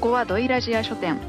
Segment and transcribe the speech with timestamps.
[0.00, 1.20] こはドイラジア書店。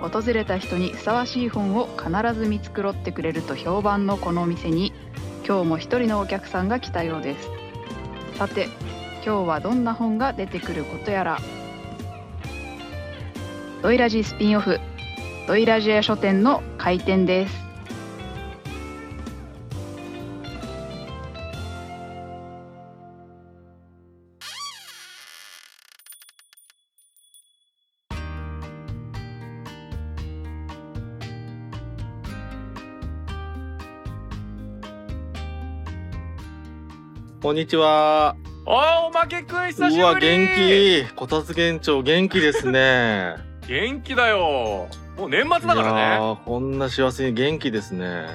[0.00, 4.94] 訪れた人にふさわしい本を必ず見繕ってくれると評判のこのお店に
[5.44, 7.50] 今日も一人のお客さんが来たようです。
[8.38, 8.68] さて
[9.24, 11.38] 今日はどんな本が出てくることやら。
[13.82, 14.80] ドイラジスピンオフ
[15.46, 17.67] ドイラジア書店の開店です。
[37.48, 38.36] こんにちは。
[38.66, 41.14] おーおまけくん久しぶりうわ、元気。
[41.14, 43.36] こたつ園長、元気ですね。
[43.66, 48.26] 元気だよもう年末だからねーこんな幸せに元気ですね。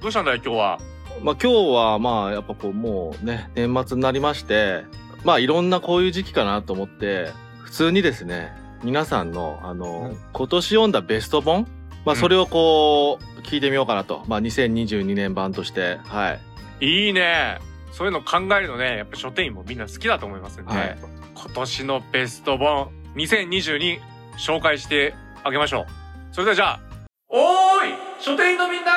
[0.00, 0.78] どうしたんだよ今日は？
[1.20, 4.84] まあ今日は、まあやっぱこう、もうね、年末になりまして、
[5.24, 7.32] まあいろんなこういう時期かなと思って、
[7.64, 8.52] 普通にですね、
[8.84, 11.66] 皆さんの、あの、うん今年読んだベスト本
[12.04, 14.22] まあそれをこう、聞いてみようかなと。
[14.28, 16.38] まあ2022年版として、は
[16.80, 17.06] い。
[17.06, 17.58] いいね
[17.92, 20.98] そういうの考えるのねやっぱ書店員もみんな好きだと思いますんで、はい。
[21.34, 23.98] 今年のベスト本2022
[24.38, 25.86] 紹介してあげましょう。
[26.32, 26.80] それではじゃあ
[27.28, 28.92] おーい書店員のみんな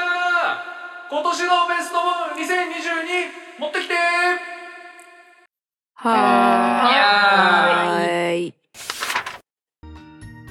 [1.09, 3.93] 今年のベスト本2022持ってきて
[5.95, 8.53] はーい。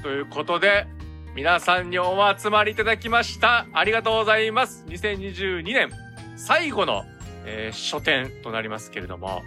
[0.03, 0.87] ということで
[1.35, 3.67] 皆さんにお集まりいただきました。
[3.73, 4.85] ありがとうございます。
[4.89, 5.91] 2022年
[6.37, 7.05] 最後の、
[7.45, 9.43] えー書店となりますけれども。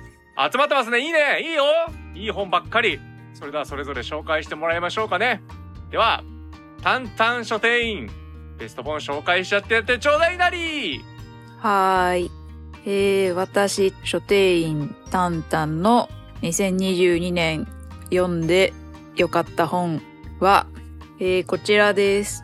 [0.51, 0.99] 集まってますね。
[0.99, 1.41] いいね。
[1.41, 1.63] いいよ。
[2.13, 2.99] いい本ばっかり。
[3.33, 5.41] それではそれぞれ紹介してもらいましょうかね。
[5.91, 6.23] では
[6.81, 8.09] タンタン書店員
[8.57, 11.01] ベスト本紹介しちゃってやってちょうだいなり。
[11.59, 12.31] はーい。
[12.85, 16.09] えー、私、書店員タンタンの
[16.43, 17.67] 2022年
[18.11, 18.73] 読んで
[19.15, 20.01] よかった本
[20.39, 20.67] は、
[21.19, 22.43] えー、こちらです。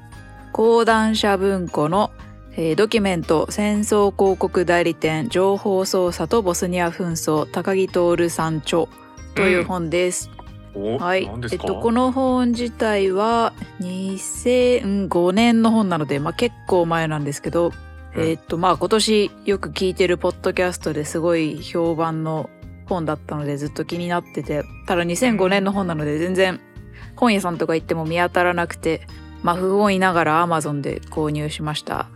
[0.51, 2.11] 講談社文庫の、
[2.53, 8.87] えードキュメント戦争広告代理店情報操作とボスニア紛争高木徹さん著
[9.35, 10.29] という本です。
[10.73, 11.29] お、はい。
[11.51, 17.71] えっと、この本自体は2005年の本なので、まあ結構前なんですけど、
[18.15, 22.49] うんえっと、まあ今年よく聞いてるポッドキャストですごい評判の
[22.85, 26.59] 本だったのでずっと気になってて、ただ2005年の本なので全然
[27.15, 29.07] 本屋さんとか行っても見当たらなくて、
[29.43, 32.09] まあ不本意ながら Amazon で購入しました。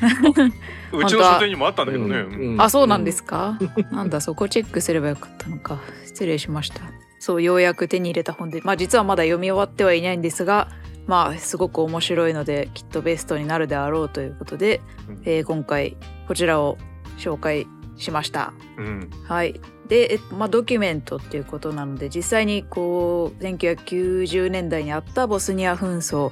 [0.92, 3.58] うちの書店にもあったんだけどね、うんうんあ、そうなんですか、
[3.90, 5.80] なんだ、そこチェックすればよかったのか。
[6.06, 6.80] 失礼しました。
[7.18, 10.68] そう、ようやく手に入れた本で、まあ実はまだ読み終わってはいないんですが、
[11.06, 15.96] まあすごく面白いので、きっとベストになるであろうということで、うんえー今回
[16.26, 16.78] こちらを
[17.18, 18.52] 紹介しました。
[18.76, 19.60] うんはい。
[19.88, 26.30] で、えまあ、ドキュメントっていうことなので、実際にこう、1990年代にあったボスニア紛争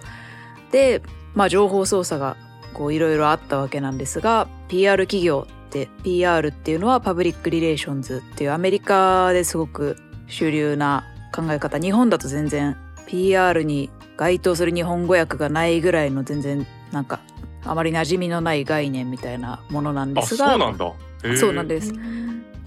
[0.76, 1.00] で、
[1.34, 2.37] まあ、情報操作が
[2.75, 11.04] こう、いろいろあったわけなんですが、PR 企業って、PR っていうのはパブリックリレーションズっていうアメリカですごく主流な
[11.34, 11.78] 考え方。
[11.78, 12.76] 日本だと全然
[13.06, 13.88] PR に
[14.19, 17.20] 該当する日本語訳がないぐらいの全然なんか、
[17.64, 20.93] あまり馴染みのない概念みたいなものなんであすが、そうなんだ
[21.38, 21.94] そうなんです。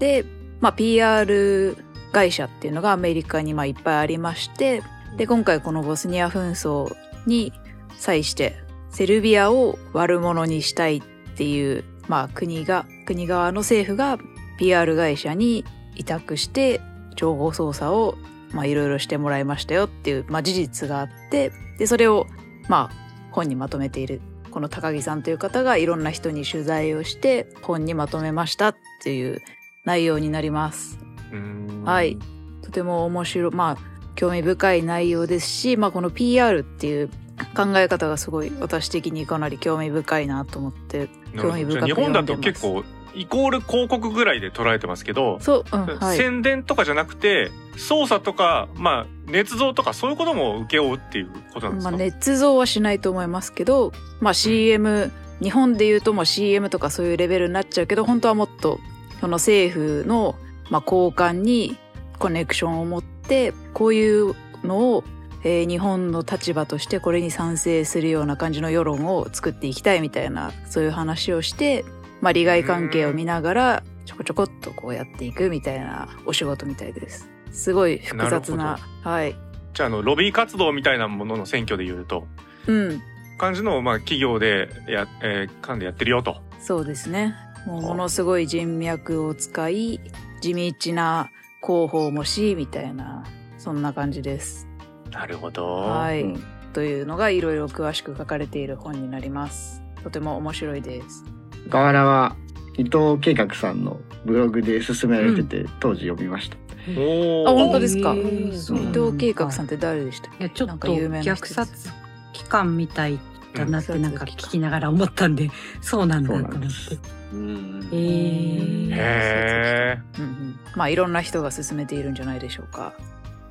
[0.00, 0.24] で、
[0.60, 1.76] まあ、PR
[2.10, 4.82] 会社っていうのがアメリカにまあいっぱいありまして、
[5.16, 6.92] で、今回このボスニア紛争
[7.24, 7.52] に
[8.00, 8.56] 際して、
[8.90, 11.02] セルビアを悪者にしたいっ
[11.36, 14.18] ていう、まあ国が、国側の政府が
[14.58, 15.64] PR 会社に
[15.96, 16.80] 委託して、
[17.16, 18.16] 情報操作を
[18.52, 22.26] まあいろいろしてもらいましたよっていう、まあ事実があって、で、それを
[22.68, 29.40] まあ本にまとめているこの高木さんという方がいろんな人に取材をして本にまとめましたっていう
[29.84, 30.98] 内容になります。
[31.32, 32.18] うんはい。
[32.62, 37.10] とても面白い、まあ興味深い内容ですし、まあこの PR っていう
[37.54, 42.84] 考え方がすごい私的にかなり興味深いなと思って興味深く日本だと結構
[43.14, 46.16] イコール広告ぐらいで捉えてますけど、そう、うん、はい。
[46.16, 55.10] 宣伝とかじゃなくて操作とかまあ捏造とかそういうことも請け負うっていうことなんですか、まあ捏造はしないと思いますけど、まあ CM、
[55.42, 58.78] 日本で言うともう CM とかそういうレベルになっちゃうけど、本当はもっと
[59.20, 60.36] その政府の
[60.70, 61.76] まあ交換に
[62.18, 65.04] コネクションを持って、こういうのを、
[65.42, 71.84] えー日本の立場としてこれに賛成するような感じの世論を作っていきたいみたいな、そういう話をして、
[72.20, 77.28] まあ利害関係を見ながらちょこちょこっとこうやっていくみたいなお仕事みたいです。
[77.52, 79.36] すごい複雑な、なはい。
[79.72, 82.26] じゃああのロビー活動みたいなものの選挙で言うと
[82.66, 83.02] うん。
[83.38, 86.36] 感じのまあ企業でや、えー、間でやってるよと。
[86.60, 87.34] そうですね。
[87.66, 90.00] もうはあものすごい人脈を使い、
[90.40, 91.30] 地道な
[91.62, 93.24] 広報もし、みたいな、
[93.58, 94.69] そんな感じです。
[95.10, 95.66] なるほど。
[95.66, 96.42] はい、うん。
[96.72, 99.82] というのがいろいろ詳しく書かれている本になります。
[100.02, 101.24] とても面白いです。
[101.68, 102.36] 河原は
[102.76, 106.56] 伊藤計画さんのブログで勧められてて、当時読みました。
[106.98, 108.14] おあ本当ですか？
[108.14, 110.44] 伊藤計画さんって誰でしたっけ？
[110.44, 111.54] いやちょなんかっと有名な人です。
[111.54, 111.90] 虐殺
[112.32, 113.18] 期間みたい
[113.54, 115.50] だなってうんなんか聞きながら思ったんで
[115.82, 116.58] そうなんだそうと思って。
[116.58, 116.98] なんです。
[117.32, 122.94] うんえうんうん、まあいろんな人が勧めているんじゃないでしょうか。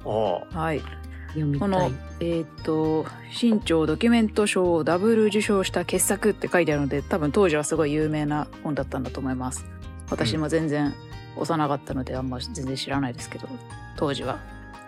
[0.05, 0.81] はい。
[1.29, 9.65] 読みたいこの、えーっと、新潮ドキュメント賞をダブル受賞した傑作って書いてあるので、多分当時はすごい有名な本だったんだと思います。
[10.09, 10.93] 私も全然
[11.35, 13.47] 幼かったので、あんま全然知らないですけど、
[13.95, 14.39] 当時は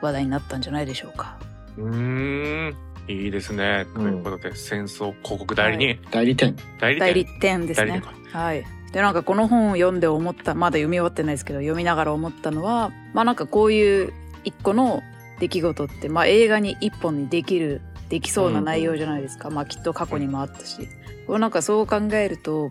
[0.01, 1.37] 話題になったんじゃないでしょうか。
[1.77, 2.75] うーん。
[3.07, 3.87] いいですね。
[3.95, 6.11] ということで、戦争広告代理人。
[6.11, 6.55] 代理店。
[6.79, 7.61] 代理代理店。
[7.61, 8.01] 店ですね。
[8.31, 8.63] はい。
[8.91, 14.13] で、なんかこの本を読んで思った、まだ読み終わってないですけど、読みながら思ったのは、まあなんかこういう
[14.43, 15.01] 一個の
[15.41, 19.49] 出来事って、まあ映画に一本にできる、できそうな内容じゃないですか。
[19.49, 20.87] まあきっと過去にもあったし。
[21.25, 22.69] こうなんかそう考えると、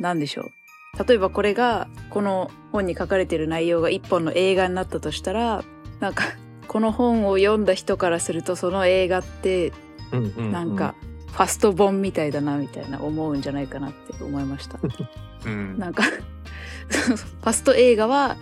[0.00, 1.08] なんでしょう。
[1.08, 5.62] 例えばこれが、この本に書かれてる内容が一本の映画になったとしたら、
[6.00, 6.24] なんか、
[6.66, 9.72] この本を読んだ人からすると、その映画って、
[10.10, 10.96] うんうんなんか、
[11.28, 14.80] ファスト本みたいだな、みたいな思うんじゃないかなって思いました。
[15.46, 15.78] うん。
[15.78, 16.02] なんか
[16.88, 18.36] ファスト映画は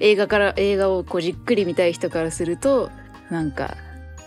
[0.00, 2.90] 映画から映画をこうじっくり見たい人からすると
[3.30, 3.76] なんか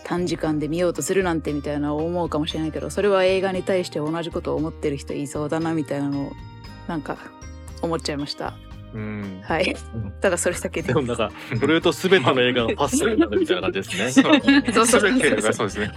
[0.04, 6.32] 短時間で見ようとするなんてみたいな思うかもしれないけどそれは映画に対して同じことを思ってる人いそうだなみたいなのを
[6.88, 7.16] なんか
[7.82, 8.54] 思っちゃいました
[8.94, 9.40] うん。
[9.42, 14.12] はいうんただそれだけででもなんか、それ言うと全ての映画がパスになるみたいな感じですね。
[14.12, 15.90] そうそうそう全てがそうですね。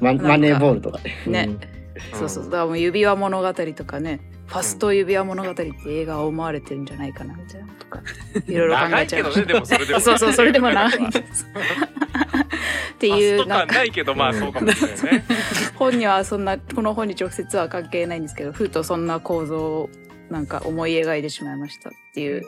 [0.00, 1.30] マネーボールとかで。
[1.30, 8.00] ね、うんそうそうだからもう指輪物語とかねファスト指輪物語って映画を思われてるんじゃないかなみたいなのとか
[8.46, 10.00] いろいろ考長えちゃいましたいけどね、でもそれでも。
[10.00, 11.46] そうそうそれでも長いです
[12.94, 15.24] っていうなんかないけど、まあそうかもしれないね。
[15.74, 19.90] 本にはそんなこの本に直接は関係ないんですけどふとそんな構造を
[20.30, 22.44] なんか思い描いてしまいましたっていう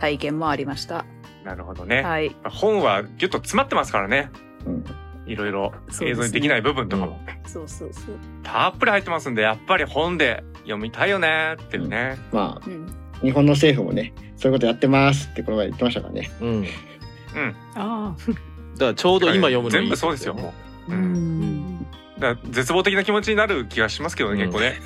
[0.00, 1.06] 体験もありました。
[1.44, 2.02] なるほどね。
[2.02, 4.30] はい、本はギュッと詰まってますからね。
[4.66, 4.84] うん
[5.26, 8.18] いろいろ映像にできない部分とかもそうそうそう。
[8.42, 12.18] たっぷり入ってますんで、やっぱり本で読みたいよねっていうね。
[12.32, 12.86] まあ、うん、
[13.22, 16.30] 日本の政府もね、そういうことやってますってこの前言ってましたからね。
[16.40, 16.62] うん。
[16.62, 16.74] だか
[17.36, 17.54] うん。
[17.74, 18.16] あ
[18.78, 20.54] らちょうど今読むのいい全部そうですよ、も
[20.88, 20.92] う。
[20.92, 21.12] あううん。
[21.78, 21.86] ん
[22.18, 24.80] だから絶望的な気持ちになる気がしますけどね、うん結構ね。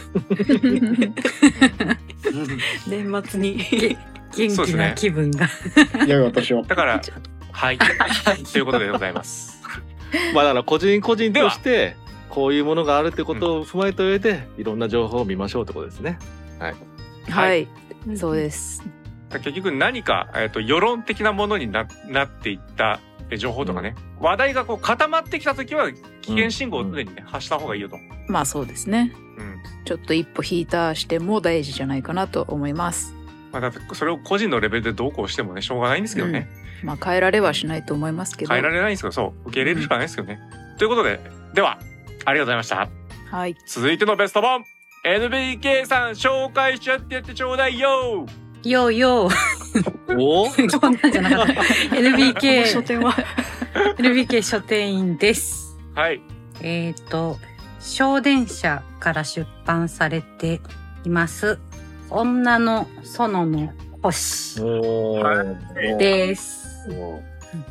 [2.89, 5.49] 年末に元気そうですねな気分が、
[6.07, 6.63] 良いお年を。
[6.63, 7.01] だから、
[7.53, 7.79] はい。
[7.79, 9.61] ということでございます。
[10.35, 11.97] まあだから個人個人として、
[12.29, 16.19] こういうものがあるってことを踏まえた上で、いろんな情報を見ましょうってことですね。
[17.29, 17.69] はい、
[18.17, 18.83] そうです。
[19.31, 27.97] 結局何か、えっと世論的なものにななっていったえ情報とかね、話題がこう固まってきた時は危険信号を常にね、発した方がいいよと。
[28.27, 29.13] まあそうですね。
[29.39, 29.61] うん。
[29.85, 33.15] ちょっと一歩引いた視点も大事じゃないかなと思います。
[33.53, 36.49] まあだってそれを個人のレベルでどうこうしてもね、しょうがないんですけどね。
[36.83, 38.53] まあ変えられはしないと思いますけど。
[38.53, 40.41] 変えられないんですけど、そう、受け入れるしかないですけどね。
[40.79, 41.21] ということで、
[41.55, 41.79] では、
[42.25, 42.89] ありがとうございました。
[43.31, 43.57] はい。
[43.67, 44.65] 続いてのベスト本
[45.05, 48.27] NBK さん紹介しちゃってやってちょうだいよ
[48.63, 49.29] よーよ
[50.19, 50.47] おお？
[50.53, 51.53] ーこんなんじゃなかった
[51.97, 53.17] NBK 書店は
[53.97, 56.21] NBK 書店員ですはい。
[56.61, 57.39] えっ、と
[57.79, 60.61] 小電車から出版されて
[61.05, 61.59] います
[62.11, 64.61] 女の園の星
[65.99, 66.89] です。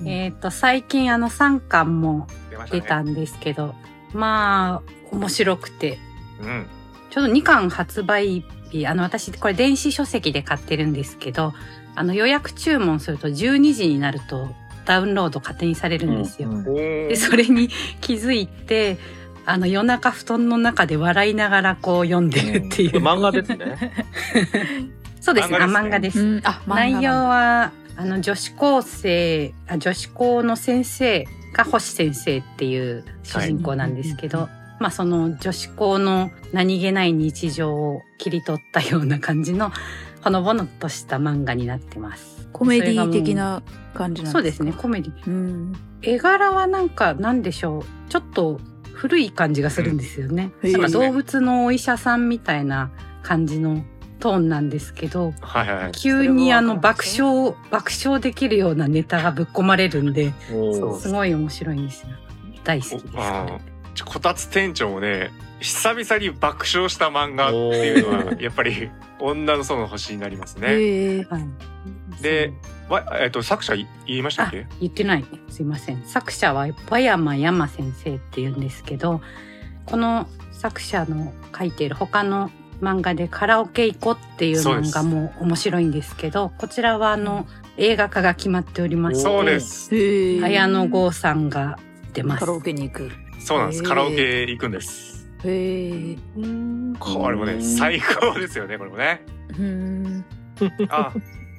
[0.05, 2.27] えっ、と最近あの3巻も
[2.72, 3.75] 出たんですけど、
[4.13, 6.00] まあ面白くて。
[6.41, 6.67] うん。
[7.10, 11.53] ちょうど2巻発売日、あの、私、これ電子書籍で買ってるんですけど、
[11.96, 14.50] あの、予約注文すると12時になると
[14.86, 16.50] ダウンロード勝手にされるんですよ。
[16.50, 16.63] うん。
[16.63, 17.69] で、それに
[18.00, 18.98] 気づいて、
[19.50, 23.01] あの、夜中布団の中で笑いながらこう読んでるっていう。
[23.01, 24.06] 漫画ですね。
[25.20, 26.41] そうですね、あ漫画ですね漫画です。
[26.41, 39.72] うん、あ、内容はは、あの、女子高生、あ女子校の先生が星先生っていう主人公なんですけど、まあその女子校の何気ない日常を切り取ったような感じの
[40.22, 42.48] ほのぼのとした漫画になってます。
[42.53, 43.63] コメディ的な
[43.96, 44.32] 感じなんでか？
[44.32, 45.13] そうですすね、コメディ。
[45.27, 45.75] うん。
[46.03, 48.10] 絵柄はなんか、なんでしょう？
[48.10, 48.60] ちょっと
[49.00, 50.51] 古い感じがするんですよね。
[50.62, 52.91] うんなんか動物のお医者さんみたいな
[53.24, 53.86] 感じの
[54.20, 55.91] トーンなんですけど、はいはいはい。
[55.94, 60.34] 急にあの爆る笑、爆笑できるようなネタがぶっ込まれるんで、
[61.00, 62.10] すごい面白いんですよ。
[62.65, 63.00] 大好きで
[63.96, 64.03] す。
[64.03, 68.89] こたつ店長もね久々に爆笑した漫画っていうのはやっぱり
[69.20, 71.25] 女の園の星になりますね。
[72.22, 72.54] で、
[72.89, 75.25] わえっと作者い言いましたっあけ？、言ってない。
[75.50, 76.04] すいません。
[76.06, 79.22] 作者は和山山先生って言うんですけど、
[79.86, 82.51] この作者の書いている他の
[82.82, 87.46] 漫画でカラオケ行こうっていう漫画も面白いんですけど、こちらはあの、
[87.78, 89.89] 映画化が決まっておりまして、そうです。
[89.94, 91.78] 綾野剛さんが
[92.13, 92.54] 出ますカラ。
[92.54, 93.12] オケに行く。
[93.39, 93.84] そうなんです。
[93.84, 95.19] カラオケ行くんです。
[95.46, 96.17] へえ。
[96.38, 96.96] うん。
[97.00, 99.25] これもね最高ですよねこれもね。
[99.58, 100.25] うん。
[100.89, 101.13] あ、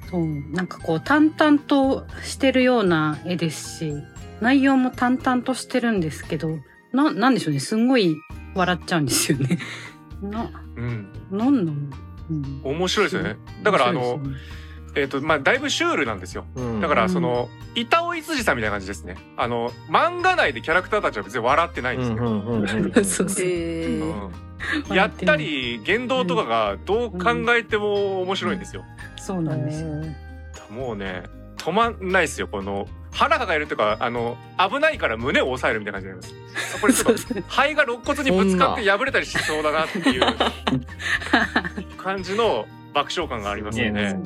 [0.09, 3.93] そう、なんかこう淡々としてるような絵ですし、
[4.41, 6.59] 内容も淡々としてるんですけど、
[6.91, 7.59] な、なんでしょうね。
[7.59, 8.15] すんごい
[8.53, 9.57] 笑っちゃうんですよね。
[10.21, 11.11] な、うん。
[11.31, 11.77] なんなの、
[12.29, 13.37] うん、面白いですよね。
[13.63, 14.19] だからあの
[14.95, 16.45] えっ、とまあだいぶシュールなんですよ。
[16.55, 19.15] うんだからその板尾一次さんみたいな感じですね。
[19.37, 22.19] あの漫画内でキャラクターたちは別に笑ってないんですけ
[23.99, 24.31] ど。
[24.93, 27.19] やったり言動とかがどう考
[27.55, 28.83] えても面白いんですよ。
[29.17, 29.87] そうなんですよ。
[30.69, 31.23] もうね
[31.57, 36.81] 止まんないですよこの腹抱えるっていうかあの危ないから胸を押さえるみたいな感じになります。
[36.81, 40.23] これちょっと肺が肋骨にぶつかって破れたりしそうだなっていう
[41.97, 44.19] 感じの爆笑感がありますよね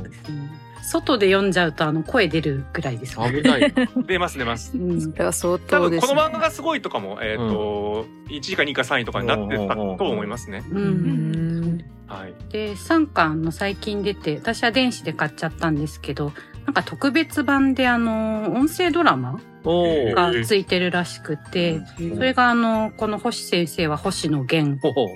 [0.85, 3.31] 外で読んじゃうとあの声出るぐらいですね。
[3.31, 3.87] 危ないな。
[4.05, 4.77] 出ます出ます。
[4.77, 6.13] うんそれは相多当ですね。
[6.13, 10.63] 分この漫画がすごいとかも、えっ、と、1位か2位か3位とかになってたと思いますね。
[10.71, 11.85] ううんん。
[12.07, 12.33] はい。
[12.51, 16.33] で3巻の最近出て私は電子で買っちゃったんですけど
[16.65, 21.81] なんか特別版であの音声ドラマがついてるらしくて、
[22.15, 24.79] それがあのこの星先生は星野源。
[24.81, 25.09] 小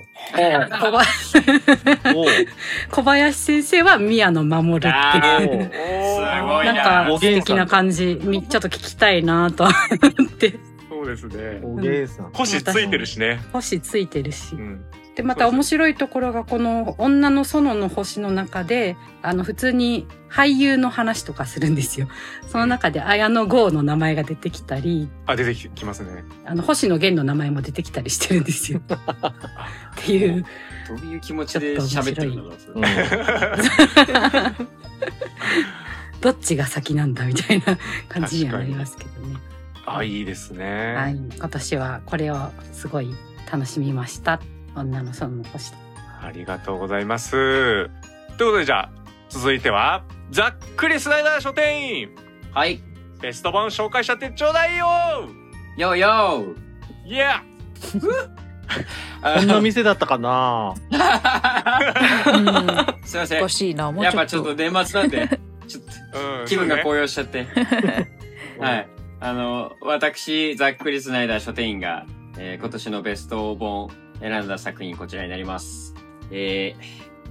[3.02, 3.32] 林。
[3.40, 4.94] 先生は宮野真守っていう。
[4.94, 5.70] おー。
[5.70, 10.54] すごいななんか素敵な感じ、みちょっと聞きたいなと思って。
[10.88, 11.60] そうですね。
[11.62, 12.30] おげんさん。
[12.32, 13.40] 星ついてるしね。
[13.52, 14.58] 星ついてるしう。
[14.58, 14.84] ん。
[15.20, 22.08] で、また面白いところが、この女の園の星の中で、あの、普通に俳優の話とかするんですよ。
[22.48, 26.24] その中で綾野剛の名前が出てきたり、あ、出てきますね。
[26.46, 28.80] あの、星野源の名前も出てきたりしてるんですよ。
[28.88, 28.92] っ
[29.96, 30.42] ていう。
[30.88, 32.78] どういう気持ちで喋ってるのかう
[34.62, 34.66] ん
[36.20, 39.36] どっちが先なんだみたいな感じにはなりますけどね。
[39.84, 40.94] あ、いいですね。
[40.96, 41.14] はい。
[41.14, 43.14] 今年はこれをすごい
[43.50, 44.40] 楽しみました。
[44.80, 45.76] 女の園の星で。
[46.22, 47.30] ありがとうございます。
[47.32, 47.90] という
[48.36, 48.90] ことで、じゃあ、
[49.28, 52.10] 続いては、ざっくりスナイダー書店員
[52.52, 52.80] はい。
[53.20, 54.86] ベスト版紹介しちゃってちょうだいよ
[55.76, 56.44] よーよ
[57.04, 58.28] いやー
[59.38, 60.72] こんな店だったかな？
[60.72, 60.90] うん。
[63.04, 63.48] すいませんおか。
[63.48, 63.92] しいな。
[63.92, 64.54] もうちょっとやっぱちょっと。
[64.54, 65.86] 年末なんで、ちょっう
[66.42, 67.46] んと気分が高揚しちゃって。
[68.58, 68.88] はい。
[69.20, 72.06] あの、私、ざっくりスナイダー書店員が、
[72.38, 75.94] えー今年のベスト本選んだ作品こちらになります。
[76.30, 76.82] えー、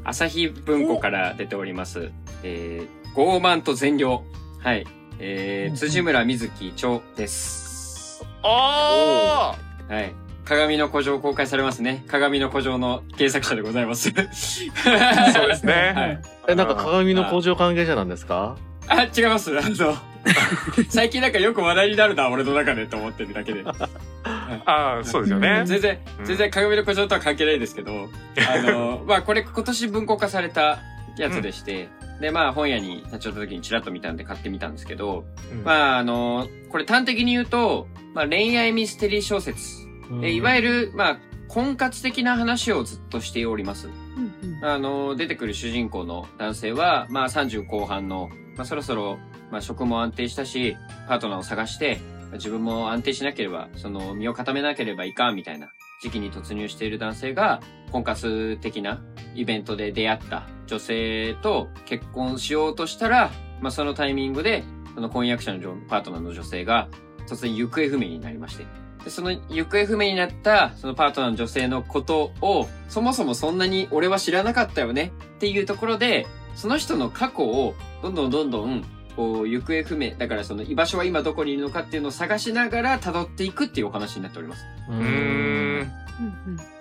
[0.04, 2.12] 朝日文庫から出ております。
[2.44, 4.24] えー、傲慢と善良。
[4.60, 4.86] はい。
[5.20, 8.26] えー、辻村瑞希著です。
[8.44, 9.56] おーは
[10.02, 10.14] い。
[10.46, 12.04] 鏡の古城公開されますね。
[12.08, 14.10] 鏡の古城の原作者でございます。
[14.10, 16.22] そうですねはい。
[16.48, 18.58] え、なんか鏡の工場関係者なんですか？
[18.90, 19.58] あ、違います。
[19.58, 19.98] あの、
[20.90, 23.64] 最近なんかよく話題になるな、俺の中でと思ってるだけで。
[24.66, 25.64] ああ、そうですよね。
[25.66, 28.10] 全然う、ん全然鏡の古城とは関係ないですけど、
[28.52, 30.80] あの、 まあこれ今年文庫化された
[31.18, 39.88] やつでして、で、まあ本屋に立ち寄った時にチラッと見たんで買ってみたんですけど、うんまああの、これ端的に言うと、まあ恋愛ミステリー小説。
[40.22, 43.90] でいわゆる、まあ、婚活的な話をずっとしております。
[44.64, 49.20] あの、出てくる主人公の男性は、まあ30後半の、まあそろそろ、
[49.52, 50.76] まあ職も安定したし、
[51.08, 52.02] パートナーを探して、
[52.34, 55.70] 自分も安定しなければ、その身を固めなければいかんみたいな
[56.02, 57.62] 時期に突入している男性が、
[57.94, 59.02] 婚活的な
[59.34, 66.90] イベントで出会った女性と結婚しようとしたら、まあそのタイミングで、その婚約者のパートナーの女性が
[67.30, 68.66] 突然行方不明になりまして、
[69.06, 78.84] で、その行方不明になった、そのパートナーの女性のことを、そもそもそんなに俺は知らなかったよねっていうところで、その人の過去を、どんどんどんどん、
[79.16, 84.66] こう、行方不明、だからその居場所は今どこにいるのかっていうのを探しながら辿っていくっていうお話になっております。
[84.90, 85.92] うん。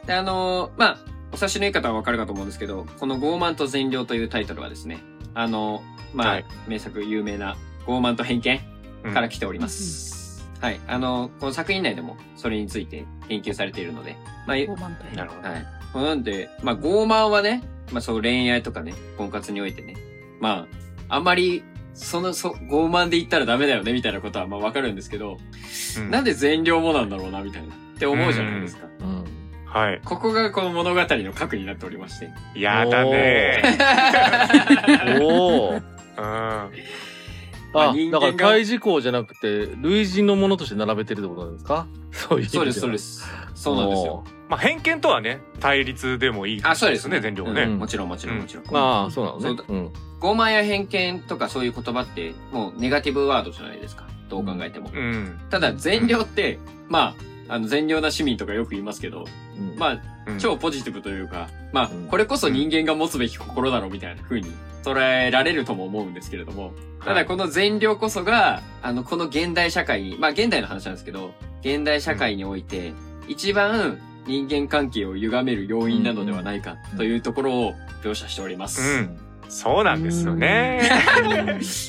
[0.06, 0.98] で、あのーまあ、
[1.32, 5.02] お察しの言い方はわかるかと思うんですけど、この傲慢と善良というタイトルはですね、
[5.34, 5.82] あの
[6.14, 7.56] まあ、はい名作有名な
[7.86, 8.60] 傲慢と偏見
[9.04, 10.44] うんから来ております。
[10.60, 10.80] はい。
[10.88, 15.48] あの、この作品内でもそれについて研究されているので、まあ、傲慢となるほど。
[15.48, 15.66] はい。
[15.98, 19.96] こうなんで、まあ、傲慢はね、まあ、そう恋愛とかね、婚活においてね、
[20.38, 20.68] ま
[21.08, 25.38] あ、あんまり、その、そ、傲慢で言ったらダメだよね、みたいなことは、まあ、わかるんですけど、
[25.98, 27.74] うんなんで善良もなんだろうな、みたいな。
[27.74, 28.86] って思うじゃないですか。
[29.00, 29.24] うん。
[29.64, 30.00] はい。
[30.04, 32.30] ここがこの物語の核になっておりまして。
[32.54, 33.60] やだね
[35.20, 35.72] おお。
[35.72, 35.80] うん。
[37.74, 41.86] あ、だから対峙項じゃなくて、類似のものとして並べてるってことなんですか？
[42.12, 43.24] そういう意味そうです、そうはです。
[43.54, 44.24] そうなんですよ。
[44.48, 47.62] まあ、偏見とはね、対立でもいいあ、そうですね、全量はね。
[47.64, 48.76] うんもちろん、もちろん、もちろん。
[48.76, 49.54] ああ、そうなの。
[49.54, 49.86] ねうん。
[50.20, 54.04] 傲慢や偏見とかそういう言葉って、もうネガティブワードじゃないですか。
[54.30, 54.90] どう考えても。
[54.94, 55.38] うん。
[55.50, 56.58] ただ、善良って、
[56.88, 57.14] まあ、
[57.48, 59.24] あの、善良な市民とかよく言いますけど、
[59.58, 59.92] うんまあ、
[60.26, 64.52] うん超ポジティブというか、まあうん、これこそ人間が持つべき心だろうみたいな風に
[64.82, 72.92] 捉えられるとも思うんですけれども、ただこの善良こそが、あの、この現代社会に、まあ現代の話なんですけど、現代社会において、
[73.26, 78.82] 一番人間関係を歪める要因なのではないかというところを描写しております。
[78.82, 79.18] うん。
[79.48, 80.82] そうなんですよね。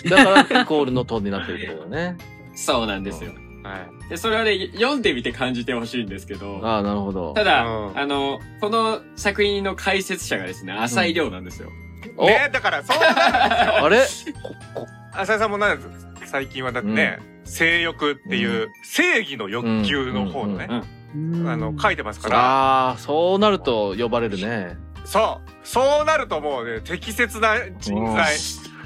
[0.10, 2.18] だから、イコールのトーンになってるってことだね。
[2.56, 3.32] そうなんですよ。
[3.64, 3.99] はい。
[4.10, 7.34] で、それはね、読んでみて感じてほしいんですけど、ああ、なるほど。
[7.34, 11.70] ただ、うんあの、この作品の解説者がですね、浅井亮なんですよ。
[12.18, 14.36] おねだからそうなんですよ。
[14.42, 14.42] あれ？
[14.42, 24.78] ここ浅井さんもなんです最近はだってね、性欲っていう正義の欲求の方のね、あの、書いてますから、ああ、そうなると呼ばれるね。
[25.06, 28.36] そう、そうなるともうね、適切な人材。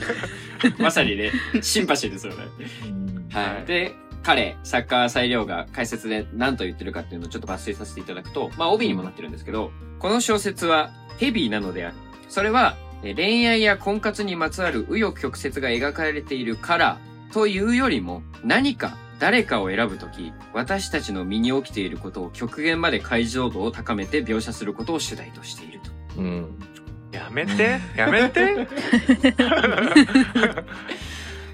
[0.80, 2.46] まさにね、シンパシーですよね。
[3.32, 3.42] は。
[3.42, 11.96] はいいで、彼、サッカー裁量が解説で何と言ってるかっていうのをちょっと抜粋させていただくと、まあ帯にもなってるんですけど、この小説はヘビーなのである。
[12.30, 16.98] それはえ恋愛や婚活にまつわる紆余曲折が描かれているから
[17.34, 26.22] というよりも何か誰かを選ぶとき、私たちの身に起きていることを極限まで解像度を高めて描写することを主題としていると。
[26.22, 26.60] うん。
[27.12, 28.68] やめて、 やめて？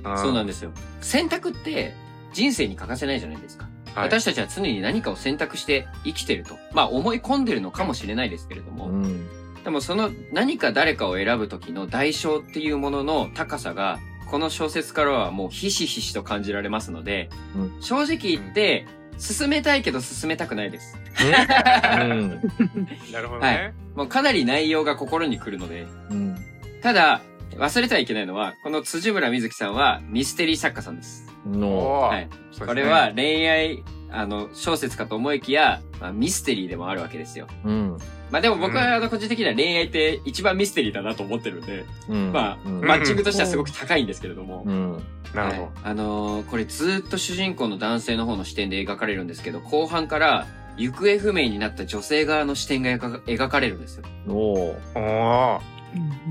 [0.18, 0.72] そうなんでですよ。
[1.02, 1.94] 選択って
[2.34, 3.68] 人生に欠かせないじゃないですか。
[3.96, 6.58] はい、私たちは常に何かを選択して生きてると。
[6.74, 9.28] まあ思い込んでるのかもしれないですけれども、うん。
[9.64, 18.86] でもその何か誰かを選ぶ時の代償っていうものの高さが、この小説からはもうひしひしと感じられますので、うん正直言って、
[19.18, 20.98] 進めたいけど進めたくないです。
[21.22, 22.30] うん。
[23.12, 23.74] なるほどはね。
[23.96, 26.38] もうかなり内容が心に来るので、うん。
[26.82, 27.22] ただ、
[27.58, 31.29] 忘れてはいけないのは、この辻村瑞希さんはミステリー作家さんです。
[31.48, 32.02] の。
[32.02, 32.20] はい。
[32.22, 32.30] ね
[32.66, 37.48] これは恋愛、あの、小説かと思いきや、まあ、ミステリーでもあるわけですよ。
[37.64, 37.98] うん。
[38.32, 42.32] まあでも僕うんはあの個人的には恋愛って一番ミステリーだなと思ってるんで、うん。
[42.32, 44.64] まあ、うんマッチングとしてはすごく高いんですけれども。
[44.66, 45.04] うん。
[45.34, 50.48] なるほはいあのーこれずっと主人公の男性の方の視点で描かれるんですけど、後半から
[50.78, 54.04] 行方不明になった女性側の視点が描か描かれるんですよ。
[54.28, 54.34] お。
[54.34, 55.60] おー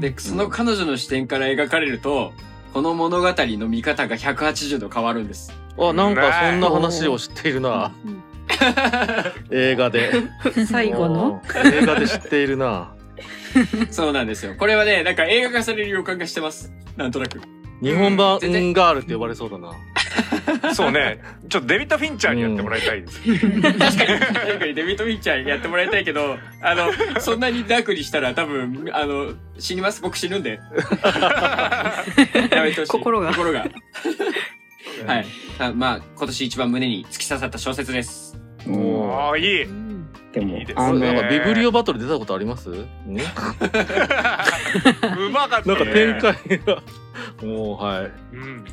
[0.01, 2.33] で、その彼女の視点から描かれると、
[2.73, 5.53] この物語の見方が180度変わるんです。
[5.79, 7.93] あ、なんかそんな話を知っているな。
[9.51, 10.13] 映画で。
[10.67, 11.43] 最後の？
[11.65, 12.93] 映画で知っているな。
[13.91, 14.55] そうなんですよ。
[14.59, 16.73] これはね、なんか映画化される予感がしてます。
[16.97, 17.41] なんとなく。
[17.83, 19.73] 日本版全然ガールって呼ばれそうだな。
[20.75, 21.21] そうね。
[21.49, 23.21] ちょっとデビッド・フィンチャーにやってもらいたいです。
[23.23, 26.91] 確かに、確かにデビッド・ウィッチャーやってもらいたいけど、あの、
[27.21, 30.01] そんなにダークにしたら多分、あの、死にます？
[30.03, 30.61] 僕死ぬんで。
[32.51, 32.91] やめてほしい。
[32.91, 33.61] 心が心が。
[33.61, 33.67] は
[35.21, 35.27] い。
[35.59, 38.39] あまあ、今年一番胸に突き刺さった小説です。
[38.67, 39.67] うんおー、いい。
[40.33, 42.69] でもいいですねあのなんかビブリオバトル出たことあります？
[42.69, 42.87] ん う
[45.31, 45.75] まかったね。
[45.75, 46.35] なんか展開
[46.67, 46.83] が。
[47.43, 48.13] もう、はい。
[48.35, 48.65] うん。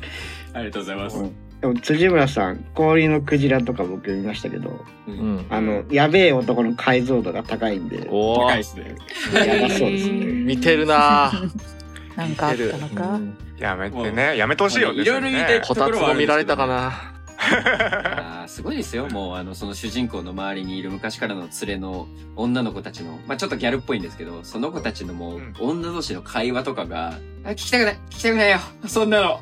[0.56, 1.18] ありがとうございます。
[1.18, 5.12] うんでも辻村さん氷のクジラとか僕見ましたけどう。
[5.12, 5.46] うんん。
[5.50, 8.96] あのやべえ男の解像度が高いんで高いですね。
[9.34, 10.26] やばそうですね。
[10.26, 11.32] 見てるな
[12.18, 13.20] なんかあったのか？
[13.58, 14.38] やめてね。
[14.38, 15.02] やめてほしいよね。
[15.02, 16.94] いろいろ言いたいこたつも見られたかな
[17.38, 19.08] あーすごいですよ。
[19.10, 29.40] もう、あの、その主人公の周りにいる昔からの連れの女の子たちの、まあちょっとギャルっぽいんですけど、その子たちのもう、うん女同士の会話とかが、あ、聞きたくない聞きたくないよそんなの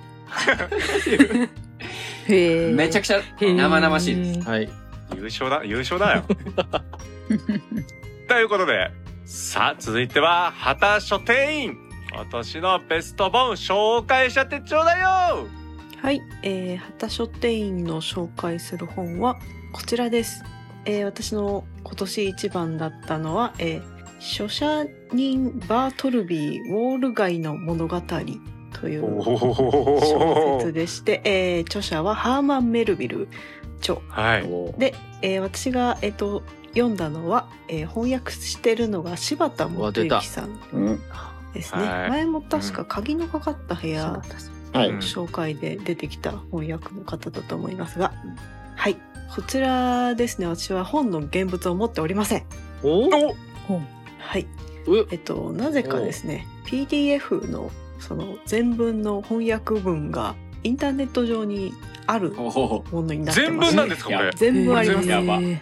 [2.28, 2.74] へえ。
[2.74, 4.42] めちゃくちゃ生々しいです。
[4.42, 4.70] はい。
[5.16, 6.24] 優勝だ、優勝だよ。
[8.28, 8.92] ということで、
[9.26, 11.78] さあ、続いては、旗書店員。
[12.14, 15.48] 今年のベスト本紹介しちゃってちょうだいよ
[16.00, 19.40] はい、えー、旗書店員の紹介する本は
[19.72, 20.44] こちらです。
[20.86, 23.84] えー、私の今年一番だったのは、えー、
[24.20, 28.00] 書者人バートルビー・ウォール街の物語
[28.84, 33.30] という小説でして、えー、著者はハーマン・メルビル
[33.80, 34.00] 著。
[34.10, 34.44] はい。
[34.78, 36.44] で、えー、私が、えー、と
[36.74, 41.02] 読んだのは、えー、翻訳してるのが柴田元幸さんうん
[41.54, 41.86] ですね。
[41.86, 42.10] はい。
[42.10, 44.22] 前も確か鍵のかかった部屋、
[44.74, 44.90] はい。
[44.90, 48.12] うん紹介で出てきた翻訳の方だと思いますが、
[48.76, 48.98] はい。
[49.34, 52.44] こちらですね、私は本の現物を持っておりません。
[52.84, 53.36] おお
[54.20, 54.46] はい。
[54.88, 57.72] ええっと、なぜかですね、PDF の
[58.08, 61.74] その全文の翻訳文がインターネット上に
[62.06, 62.32] ある。
[62.32, 62.52] も
[62.92, 63.42] のになってます。
[63.42, 64.32] 全文なんですかこれ？
[64.36, 65.08] 全部あります。
[65.10, 65.62] やばえバー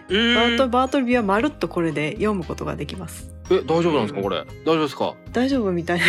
[0.54, 3.32] ートバートルビはまるっとこれで読むことができます。
[3.50, 4.38] え大丈夫なんですかこれ？
[4.64, 5.14] 大丈夫ですか？
[5.32, 6.04] 大丈夫みたいで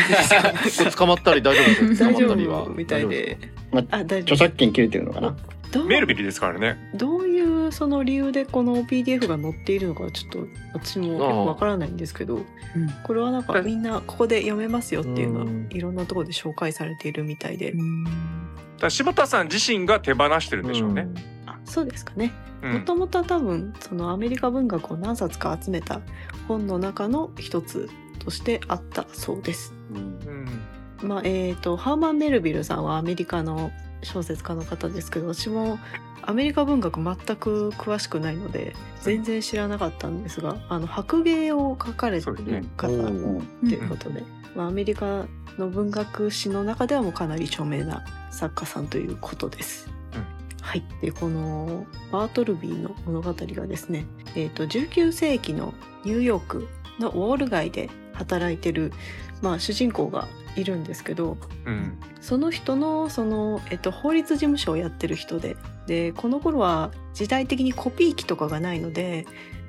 [0.70, 2.10] す捕まったり大丈夫ですか？
[2.12, 2.64] 大丈捕まったりは？
[2.64, 3.38] 夫みたいで。
[3.72, 4.34] まあ、あ、大丈夫。
[4.34, 5.36] 著作権切れてるのかな？
[5.88, 7.33] メールビリですからねどういう
[7.72, 12.42] その理由でこの PDF が載っているのかはちょっと私もよくわからないんですけど、
[13.04, 15.68] これはなんかみんなここで読めますよっていうのはうん。
[15.70, 17.74] いろんなところで紹介されているみたいで、
[18.80, 21.08] だ柴田さん自身が手放してるんでしょうね、
[21.46, 22.32] あそうですかね。
[22.62, 22.74] うん。
[22.74, 26.02] もともとは多分そのアメリカ文学を何冊か集めた
[26.48, 29.74] 本の中の一つとしてあったそうです。
[29.92, 31.08] うん。
[31.08, 33.72] まあえー、とハーマン・メルビルさんはアメリカの
[34.04, 35.78] 小説家の方ですけど私も
[36.26, 44.24] アメリカ文学全く詳しくないので全然知らなかったんですがあの白芸を書かれてる方うんっていうことで、
[44.56, 45.26] まあ、アメリカ
[45.58, 49.90] の文学史の中ではもうかなり著名な作家さんということです。
[50.14, 50.26] うん。
[50.62, 54.06] はい、でこのバートルビーの物語がですね、
[54.36, 56.68] えー、と19世紀のニューヨーク
[57.00, 58.92] のウォール街で働いてる、
[59.44, 62.00] まあ、主人公がいるんですけどうん。
[62.22, 69.28] その人のその、えっと、法律事務所をやってる人ででこの頃は時代的にコピー機とかがないので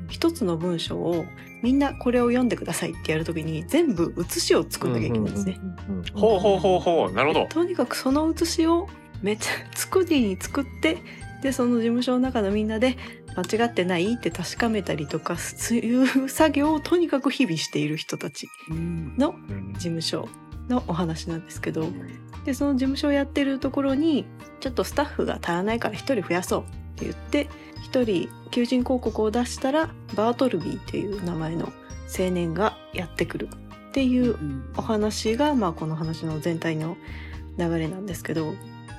[0.09, 1.27] 一つの文章を
[1.63, 5.59] みんなこれを読んでくださいってやるときに全部写しを作んなきゃいけないんですね。
[6.15, 7.13] ほうほうほうほう。
[7.13, 7.47] なるほど。
[7.47, 8.89] とにかくその写しを
[9.23, 10.99] めっちゃ作りに作って
[11.43, 12.97] でその事務所の中のみんなで
[13.37, 19.65] 間違ってないって確かめたりとかそういう作業をとにかく日々している人たちのうん。
[19.75, 20.29] 事務所
[20.69, 21.87] のお話なんですけど
[22.45, 24.25] でその事務所をやってるところに
[24.61, 26.65] ちょっとスタッフが足らないから1人増やそうっ
[26.97, 27.49] て言って
[27.91, 31.73] 1人求人広告を出したらバートルビーっていう名前の
[32.19, 33.49] 青年がやってくる
[33.89, 34.37] っていう
[34.77, 36.97] お話が、まあ、この話の全体の
[37.59, 38.55] 流れなんですけど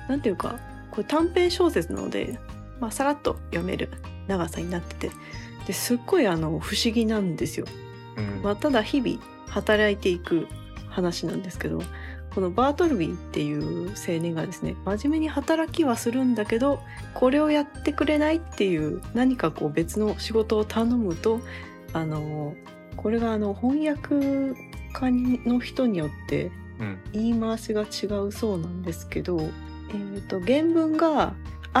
[0.08, 0.58] なんていうか
[0.90, 2.38] これ短編小説なので、
[2.80, 3.90] まあ、さらっと読める
[4.26, 5.10] 長さになってて。
[5.66, 7.66] ですっごいあの不思議なんですよ。
[8.16, 8.42] うん。
[8.42, 10.46] まあ、ただ日々働いていく
[10.88, 11.82] 話なんですけど
[12.34, 16.80] このバートルビーっていう青年がですね真面目に働きはするんだけど
[17.14, 21.40] これをやってくれないっていう何かこう別の仕事を頼むと
[21.92, 22.54] あの
[22.96, 24.54] これがあの翻訳
[24.92, 25.10] 家
[25.46, 26.98] の人によってうん。
[27.12, 29.40] 言い回しが違うそうなんですけど、
[29.90, 31.34] えー、と原文が「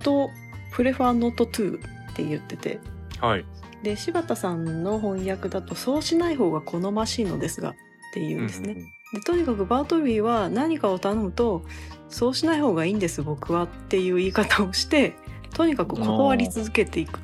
[0.00, 0.30] I would
[0.72, 2.80] prefer not to」って言ってて。
[3.20, 3.44] はい。
[3.82, 7.74] で柴田さんの翻訳だと「そうしない方が好ましいのですが」っ
[8.12, 8.74] て言うんですね。
[9.12, 11.64] でとにかくバートルビーは何かを頼むと
[12.10, 15.14] 「そうしない方がいいんです僕は」っていう言い方をして
[15.54, 17.20] とにかく断り続けていく。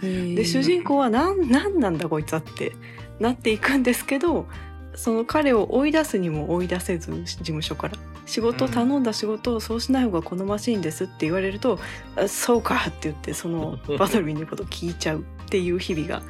[0.00, 2.72] で主人公は何なんなんだこいつはって
[3.20, 4.46] なっていくんですけど
[4.94, 11.78] その彼を追い出すにも追い出せず事務所から仕事を頼んだ仕事をそうしない方が好ましいんですって言われると
[12.16, 16.22] 「あそうか」って言ってその バトルビーのことを聞いちゃうっていう日々が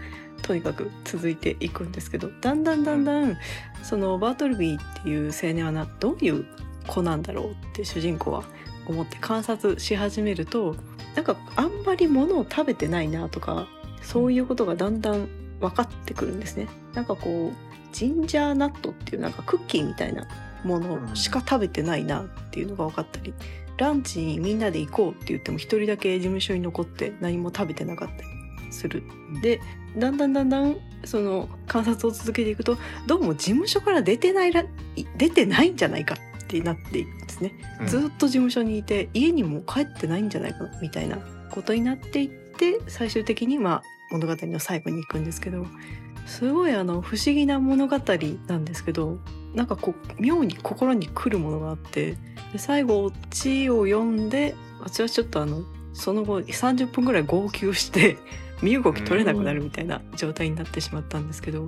[0.42, 3.36] とにかく続いていくんですけどだんだんだんだん
[3.82, 6.44] そのバートルビーっていう青年はなどういう
[6.86, 8.44] 子なんだろうって主人公は
[8.86, 10.76] 思って観察し始めると
[11.14, 13.66] なんかあんまり物を食べてないなとか
[14.02, 15.28] そういうことがだんだん
[15.60, 16.68] 分かってくるんですね。
[16.92, 20.26] なんかこうジンジャーナットっていうなんかクッキーみたいな
[20.64, 23.34] ものしか食べてないなっていうのが分かったり
[23.76, 29.02] ランチにみんなで行こうって言っても一人だけ事務所に残って何も食べてなかったりする。
[29.42, 29.60] で
[29.96, 34.62] だんだんだんだんその観察を続けていくとどうも事務所から出てないら
[34.96, 37.54] い出てないんじゃないかってなっていくんですね。
[37.80, 41.18] うんずっと事務所にいて家にも帰ってないんじゃないかみたいな
[41.50, 45.66] ことになっていって最終的にまあ物語の最後に行くんですけど
[46.26, 47.98] すごいあの不思議な物語
[48.46, 49.18] なんですけど
[49.54, 52.16] なんかこう妙に心に来るものがあって
[52.52, 55.62] で最後オチを読んで私はちょっとあの
[55.92, 58.18] その後30分ぐらい号泣して
[58.62, 61.66] 身動き取れなくなるみたいな状態になってしまったんですけど、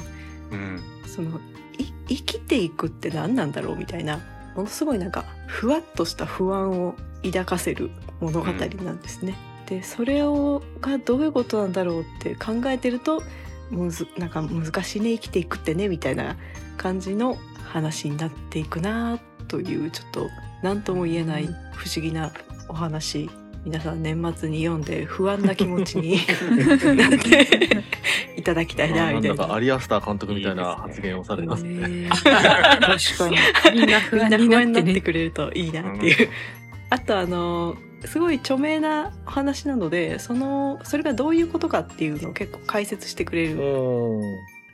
[0.51, 1.41] うんその
[1.79, 4.21] い生きていくって何なんだろうみたいな
[4.55, 6.95] ものすごいなんかふわっとした不安を
[7.25, 9.35] 抱かせる物語なんですね。
[9.67, 13.23] でそれをがどういうことなんだろうって考えてると
[13.71, 16.37] むずなんか難しいね生きていくってねみたいな
[16.77, 20.31] 感じの話になっていくなというちょっと
[20.63, 22.33] 何とも言えない不思議な
[22.69, 23.29] お話
[23.65, 26.19] 皆さん年末に読んで不安な気持ちに
[26.97, 27.85] なって
[28.37, 29.35] いただきたいななみたいな。
[29.35, 32.09] んだかアリアスター監督みたいな発言をされてますね。
[32.09, 33.37] 確かに。
[33.75, 34.93] みんな不みんな安に不安にななってね。
[34.93, 36.29] ってくれるといいなっていう。
[36.91, 43.59] あとあのすごい著名な話なのでそのそれがどういうことかっていうのを結構解説してくれる、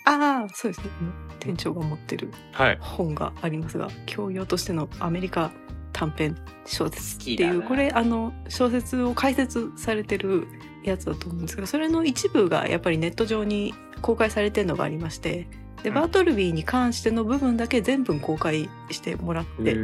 [0.04, 0.90] ああそうですね
[1.38, 2.78] 店長が持ってるはい。
[2.80, 5.50] 本がありますが教養としてのアメリカ
[5.92, 10.46] 短編小説って好きだないうこれあの小説を解説されてる
[10.84, 15.46] やつだと思うんですけどそれの一部がやっぱりネット上に公開されてるのがありまして
[15.82, 19.74] でうんバートルビーに関しての部分だけ全文公開してもらってい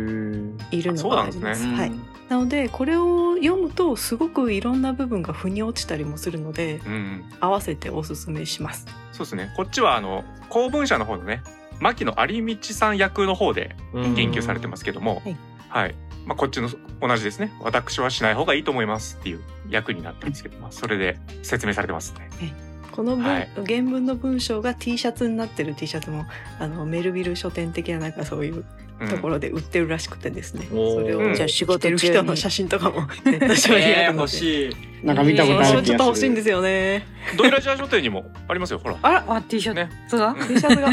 [0.82, 1.64] るのがあります。
[1.64, 1.92] うんはい、
[2.28, 7.24] なのでこれを読むとすごくいろんな部分が腑に落ちたりもするのでうん。
[7.40, 8.86] 合わせておすすめします。
[9.12, 9.52] そうですね。
[9.56, 11.42] こっちはあの公文社の方のね、
[11.80, 15.36] 牧野有道さん役の方で言及されてますけども、はい
[15.68, 15.94] はい。
[16.26, 16.68] まあこっちの
[17.00, 17.52] 同じですね。
[17.60, 22.67] 私はしない方がいいと思いますっていう役になってるんですけど、まあそれで説明されてますね。
[22.98, 23.48] この文、はい。
[23.64, 26.26] 原文の文章が T シャツになってる T シャツも
[26.58, 28.64] あのメルビル書店的ななんかそういう
[29.00, 29.08] うん。
[29.08, 30.94] ところで売ってるらしくてですね、おー。
[31.02, 32.14] それをうんじゃあ仕着てる事中に。
[32.18, 35.06] 人の写真とかもネット上にあえー、るので、欲しい。
[35.06, 37.06] なんか見たことあるちょっと欲しいんですよね。
[37.36, 38.80] ドイラジア書店にもありますよ。
[38.80, 38.96] ほら。
[39.00, 39.88] あらあ T シャね。
[40.08, 40.48] ツが、うん。
[40.48, 40.88] T シャツが。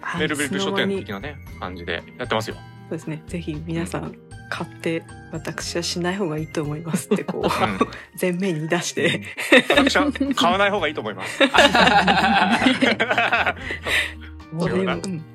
[0.00, 2.56] あ メルビル書店的なね感じでやってますよ。
[2.88, 3.22] そうですね。
[3.26, 4.14] ぜひ皆さん
[4.50, 7.50] 買って私はしない方がいいと思いますってこううん。
[8.20, 9.22] 前面に出して、
[9.70, 11.40] 私は買わない方がいいと思います。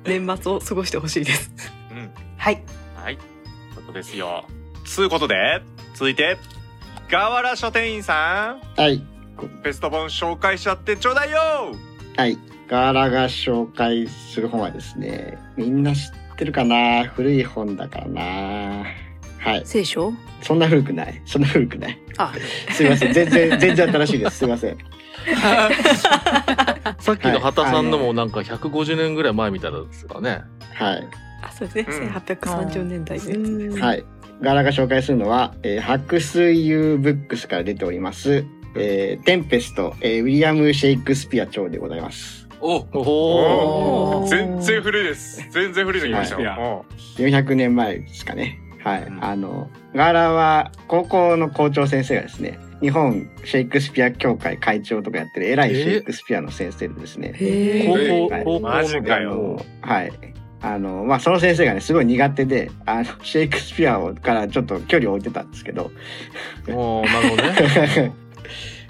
[0.04, 1.52] 年末を過ごしてほしいです。
[1.90, 2.10] うん。
[2.36, 2.62] はい。
[2.96, 3.18] はい。
[3.74, 4.44] ことですよ。
[4.84, 5.62] つうことで、
[5.94, 6.38] 続いて、
[7.10, 9.02] 河原書店員さん、はい
[9.62, 11.38] ベスト本紹介しちゃってちょうだいよ
[12.16, 17.04] はいガーラが紹介する本はですねみんな知ってるかな。
[17.04, 18.86] 古い本だからな。
[19.38, 19.62] はい。
[19.64, 20.12] 聖書？
[20.42, 21.22] そんな古くない。
[21.26, 21.98] そんな古くない。
[22.16, 22.32] あ。
[22.72, 23.12] すいません。
[23.12, 24.38] 全然全然新しいです。
[24.38, 24.78] すいません。
[26.98, 30.40] さっきの畑さんのもなんか150年ぐらい前みたいなんですかね。
[30.74, 31.08] はい。
[31.42, 32.06] あ、そうですね。
[32.06, 32.14] うん。
[32.14, 33.70] 1830年代のやつで。
[33.72, 33.78] す。
[33.78, 34.04] はい。
[34.40, 42.39] ガラが紹介するのは、えー、白水ユーブックスから出ております、えー、テンペスト、えー、ウィリアム・シェイクスピア著でございます。
[42.60, 45.46] おお全然古いです。
[45.50, 46.50] 全然古いの言いましたよ。
[46.50, 46.84] はいも
[47.16, 48.58] 400年前ですかね。
[48.84, 49.02] はい。
[49.04, 57.88] うんあの、ガラは高校の校長先生がですね、日本シェイクスピア協会会長とかやってる偉いシェイクスピアの先生でですね、え。
[57.88, 60.12] はい校高校マジかあよのはい。
[60.62, 65.90] あの、まあ、その先生がね、すごい苦手で、あの、シェイクスピアをからちょっと距離を置いてたんですけど、
[66.68, 68.12] おーなるほどね。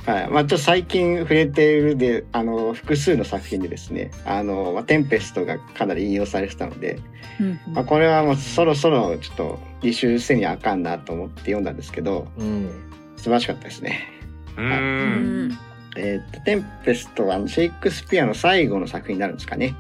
[0.07, 0.29] はい。
[0.29, 6.99] まあ、ちょっと最近触れているで、あの、複数の作品でですね、あの、まあ、テンペストがかなり引用されてたので、
[7.39, 12.71] うんまあ、これはもうそろそろちょっと履修せにあかんなと思って読んだんですけど、うん。
[13.17, 14.09] 素晴らしかったですね。
[14.57, 14.63] う。
[14.63, 14.65] う。
[14.65, 15.59] うんん。
[15.97, 19.75] えーと、テンペストはあのシェイクスピアの最後の作品になるんですかね。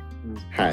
[0.50, 0.72] はい。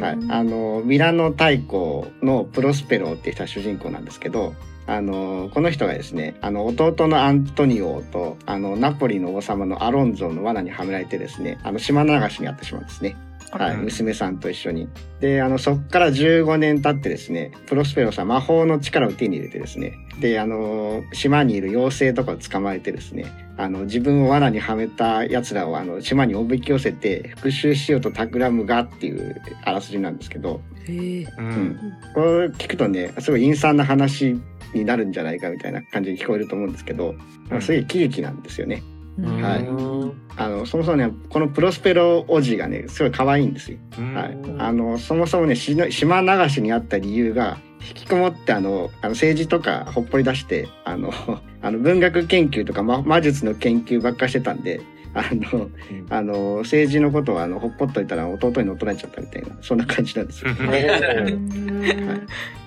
[0.00, 4.54] はい、あのミラノ大公のプロスペロっていう人は主人公なんですけど
[4.86, 13.16] あのこの人がですねあの弟のアントニオとあのナポリの王様のアロンゾの罠にはめられてですねあの島流しにあってしまうんですね。
[13.50, 14.88] はい、うん娘さんと一緒に。
[15.20, 30.60] で、あの、そっから15年経ってですね、プロスペロさん魔法の力を手に入れてですね、で、あの、島にいる妖精とかを捕まえてですね、あの、自分を罠にはめた奴らをあの、島におびき寄せて復讐しようと企むがっていうあらすじなんですけど。
[30.88, 31.42] う。
[31.42, 31.78] うんん。
[32.14, 34.36] これ聞くとね、すごい陰惨な話
[34.74, 37.14] になるんじゃないかみたいな感じに聞こえると思うんですけど、
[37.50, 37.62] うん。
[37.62, 38.82] すごい喜劇なんですよね。
[39.18, 39.42] うん。
[39.42, 39.60] はい。
[39.62, 40.12] うん。
[40.36, 43.78] あの、そもそもね、このプロスペロおじがね、すごい可愛いんですよ。
[43.98, 44.14] うん。
[44.14, 51.12] はい、あのそもそもねしの島流しにあった理由が引きこもってあのあの政治とかほっぽり出してあの
[51.62, 54.80] あの文学研究とか、ま、魔術の研究ばっかしてたんで
[55.14, 55.70] あの
[56.10, 60.50] あの政治のことはあのほっぽっといたら弟に乗っ取られちゃったみたいなそんな感じなんですよ。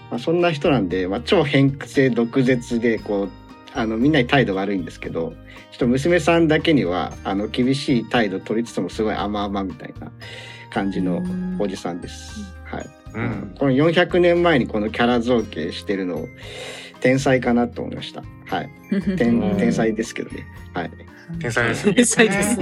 [0.10, 3.30] まあ、そんな人なんで、まあ、超偏屈毒舌でこう
[3.74, 5.34] あのみんなに態度悪いんですけど
[5.72, 10.12] ちょっと娘さんだけにはあの厳しい態度取りつつもすごい甘々みたいな
[10.72, 11.22] 感じの
[11.60, 12.42] おじさんです。
[12.66, 13.56] はいうん。
[13.58, 16.28] この400年前にこのキャラ造形してるの
[17.00, 18.24] 天才かなと思いました。
[18.46, 18.70] はい。
[19.18, 20.46] 天うん天才ですけどね。
[20.74, 20.92] はい。
[21.40, 21.94] 天才ですね。
[21.94, 22.60] 天才です。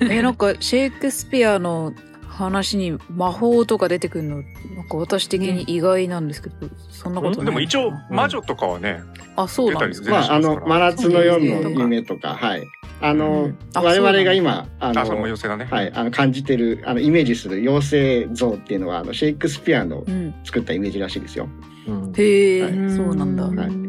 [0.10, 1.92] え、なんか、シェイクスピアの
[2.34, 4.42] 話に魔法とか出てくるの、な
[4.82, 6.56] んか私的に意外なんですけど、
[6.90, 7.46] そんなことない。
[7.46, 9.00] でも一応魔女とかはね、
[9.36, 12.62] あ、そうなんですまあ、あの、真夏の夜の夢とか、はい。
[13.00, 15.66] あの、あ我々そうなんだが今、あの、妖精だね。
[15.70, 20.34] はい、あの、感じてる、あの、イメージする妖精像っていうのは、あの、シェイクスピアのうん。
[20.44, 21.48] 作ったイメージらしいですよ。
[21.86, 23.44] うんへえ、はいそうなんだ。
[23.44, 23.83] はい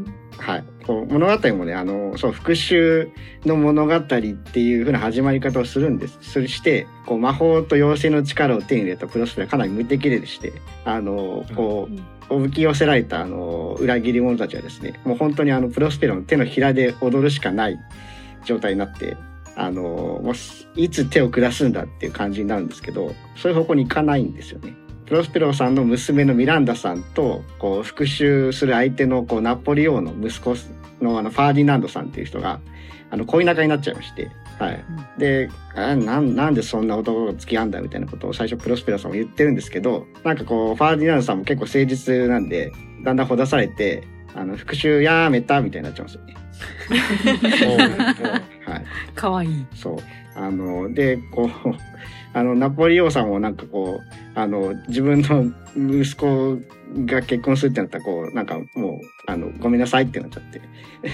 [0.46, 3.08] はい、こう物語もねあのそう復讐
[3.48, 10.54] の物語っていう風な始まり方をするんですするしてこう魔法と妖精の力を手に入れたプロスペラかなり無敵でして
[10.86, 11.90] あのこ
[12.30, 17.80] う、おびき寄せられたあの裏切り者たちはですねもう本当にあのプロスペラの手のひらで踊るしかない
[18.44, 19.18] 状態になって
[19.56, 24.76] あのもういつ手を下すんだっていう感じになるんですけどそういう方向に行かないんですよね。
[25.06, 30.56] プロスペロさんの娘のミランダさんとこう復讐する相手のこうナポリ王の息子
[31.02, 32.60] のあのファーディナンドさんっていう人が
[33.12, 34.84] あの恋仲になっちゃいまして、はい、
[35.18, 42.72] であなんなんでそんな男と付き合うんだみたいなことを最初プロスペラさんも言ってるんですけどなんかこうファーディナンドさんも結構誠実なんで
[43.04, 46.36] だんだんほだされてあの復讐やめたみたいになっちゃうんですよね。
[48.66, 49.66] はいかわいい。
[49.76, 49.98] そう。
[50.36, 51.50] あの、で、こう、
[52.36, 56.58] あの、ナポリ王さんもなんかこう、あの、自分の息子
[57.06, 60.60] が結婚するってなったら、こう、なんかもう、あの、ごめんなさいってなっちゃって。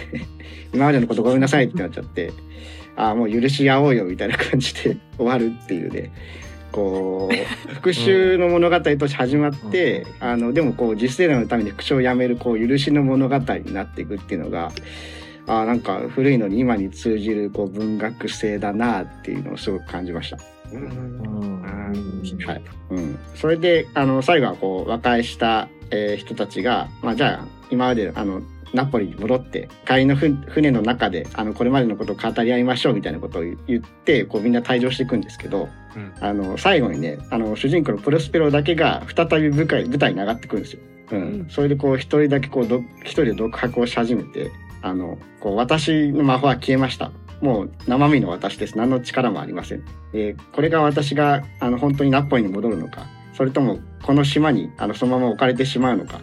[0.73, 2.31] 今までのことごめんなさいってなっちゃって、
[2.97, 6.11] ああ、もう許し合おうよみたいな感じで終わるっていうね。
[6.71, 14.71] こう、復讐の物語として始まって、あの、でもこう、実生のために復讐をやめる、こう、許しの物語になっていくっていうのが、
[15.45, 20.60] あーなんか古いのに今に通じるこう文学性だなっていうのをすごく感じました。
[22.45, 28.41] はいうん、それであの最後はこう和解した、えー人たちが、まあ、じゃあ今まであの
[28.73, 34.53] ナポリに戻って帰りの船の中であのこれまでのことを語り合いましょうみたいなことを言ってこうみん。
[34.53, 35.21] な退場していくん。
[35.21, 36.13] ですけど、うん。
[36.19, 40.63] あの最後にねあの主人公のプロスペロだけが再び舞台舞台に上がってくるん。
[40.63, 40.81] ですよ。
[41.11, 44.49] うん、それでこう一人だけこうど一人で独白をし始めて
[44.81, 47.11] あのこう私の魔法は消えました。
[47.41, 48.77] もう生身の私です。
[48.77, 49.83] 何の力もありません。
[50.13, 56.21] えーこれが私があの本当にナポリに戻るのか、それともこの島にあのそのまま置かれてしまうのか、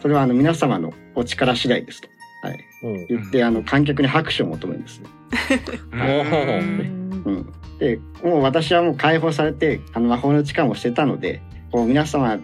[0.00, 2.08] それはあの皆様のお力次第ですと、
[2.42, 5.02] はい、言ってあの観客に拍手を求めるんです。
[6.78, 6.90] ね。
[7.24, 12.38] うん、でもう私はもう解放されてあの魔法の力も捨てたのでこう皆様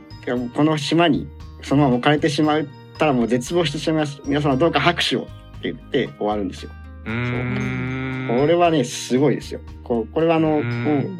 [0.55, 1.29] この島に
[1.63, 2.65] そのまま置かれてしまっ
[2.99, 4.21] たらもう絶望してしまいます。
[4.27, 5.25] 皆様どうか拍手をっ
[5.63, 6.71] て言って終わるんですよ。
[7.07, 9.61] うーんこれはねすごいですよ。
[9.85, 10.63] こうこれはあの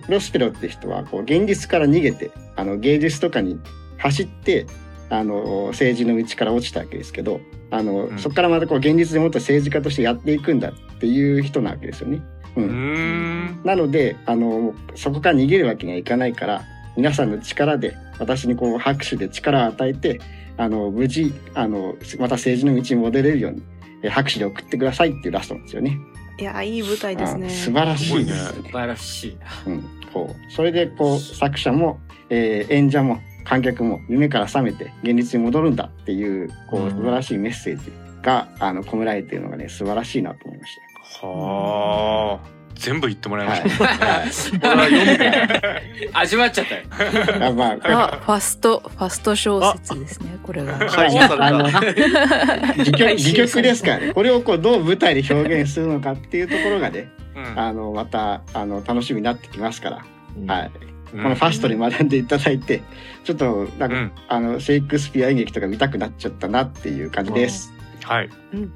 [0.09, 3.61] ロスペロって人はこう現実から逃げてあの芸術とかに
[3.99, 4.67] 走って
[5.09, 8.19] あの政治の道から落ちたわけですけどあの、うん。
[8.19, 12.21] そこからまたこう現実でもっと政治家としてやっていくんだっていう人なわけですよね。
[12.57, 13.61] ううーん。
[13.65, 16.65] なのであのそこから逃げるわけにはいかないから
[16.97, 20.21] 皆さんの力で私にこう拍手で力を与えて
[20.57, 23.76] あの無事あのまた政治の道に戻れるようにえ
[24.11, 25.99] 拍手で送ってくださいっていうラストなんですよね。
[26.39, 27.47] いや、いい舞台ですね。
[27.47, 28.33] あ素晴らしいね。
[28.33, 29.73] 素晴らしいな。
[29.73, 29.83] うん、
[30.13, 40.77] こうそれでこう作者も、えー演者も観客も夢から覚めて現実に戻るんだっていうこうんう素晴らしいメッセージがあの込められているのがね素晴らしいなと思いまし
[41.21, 41.27] た。
[41.27, 44.71] はあ全部言ってもらいました。
[46.13, 46.83] 味わっちゃったよ。
[47.47, 50.79] あまああ、ファスト、ファスト小説ですね、これが。
[50.87, 51.79] 解放されあのた。
[51.79, 51.95] 戯
[52.93, 54.13] 曲戯曲ですからね。
[54.13, 57.59] これをこうどう舞台で表現するのかっていうところがねうん。
[57.59, 60.05] あのまたあの楽しみになってきますから、
[60.55, 60.71] はい、
[61.15, 62.83] うんこのファストで学んでいただいて
[63.25, 64.13] ちょっとなんか、うん。
[64.29, 67.73] あのシェイクスピア演劇とか見たくなっちゃったなっていう感じです。
[68.03, 68.73] はい、うん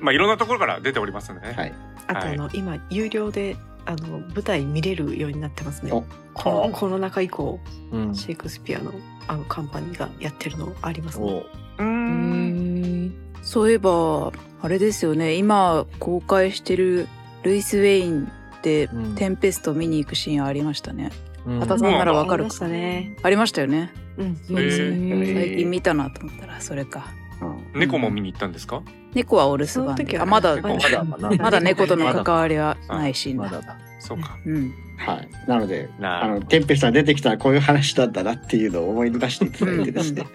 [0.00, 1.72] まあいろんなところから出ておりますんでね、はい
[2.08, 6.02] あとはいあの、今有料であの舞台見れるようになってますねお。
[6.34, 7.58] このコロナ禍以降、
[7.90, 8.92] うんシェイクスピアの
[9.28, 11.26] あのカンパニーがやってるのありますね。
[11.26, 17.08] おうんそういえば、あれですよね、今公開してる
[17.42, 18.30] ルイス・ウェイン
[18.62, 21.10] で、うんテンペスト見に行くシーンありましたね。
[21.46, 23.16] うん畑さんならわかるありましたね。
[23.22, 23.90] ありましたよね。
[24.16, 24.36] うん。
[24.46, 27.06] 最近見たなと思ったら、それか。
[27.40, 28.82] うん猫も見に行ったんですか？
[29.14, 30.02] 猫はお留守番で。
[30.04, 30.68] その時はあ、まだ、猫
[31.04, 33.42] まだまだ猫との関わりはないシーンだ。
[33.44, 33.78] まだだ。
[33.98, 34.74] そうかうん。
[34.96, 40.26] はい、なのでなあのテンペストが出てきたらこういう話だったなっていうのを思い出していただいてですね。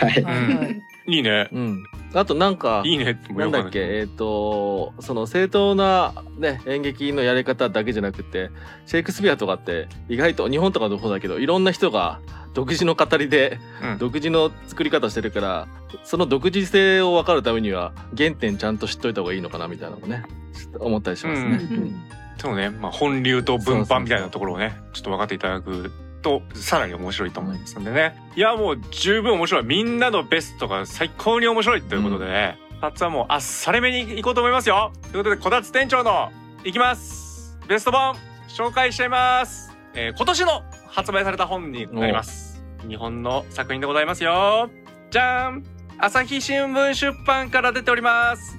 [0.00, 0.74] はい、は
[1.06, 1.22] いはい。
[1.22, 1.84] ねうん。
[2.14, 8.50] あとなんか、いいねってもなんだっけ、えっ、と、その正当なね、演劇のやり方だけじゃなくて、
[8.86, 12.20] シェイクスピアとかって意外と日本とかの方だけど、いろんな人が
[12.54, 15.68] 独自の語りで、うん独自の作り方してるから、
[16.04, 21.48] その独自性を分かるためには、原点ちゃんと知っといた方がいいのかなみたいなのもね、ちょっと思ったりしますね。
[21.48, 22.02] うんうん
[22.42, 28.16] でもね、まあ、本流と分版みたいなところをねちょっと分かっていただくとさらに面白いと思いますんでね。
[28.36, 29.64] いやもう十分面白い。
[29.64, 34.92] みんなのベストが最高に面白いということでね、パッツはもうあっさりめに行こうと思いますよ。
[35.02, 36.30] ということでこたつ店長の
[36.64, 37.58] いきます。
[37.68, 38.16] ベスト本
[38.48, 42.62] 紹介しちゃいます、えー今年の発売された本になります。
[42.88, 44.70] 日本の作品でございますよ。
[45.10, 45.64] じゃーん。
[45.98, 48.58] 朝日新聞出版から出ております。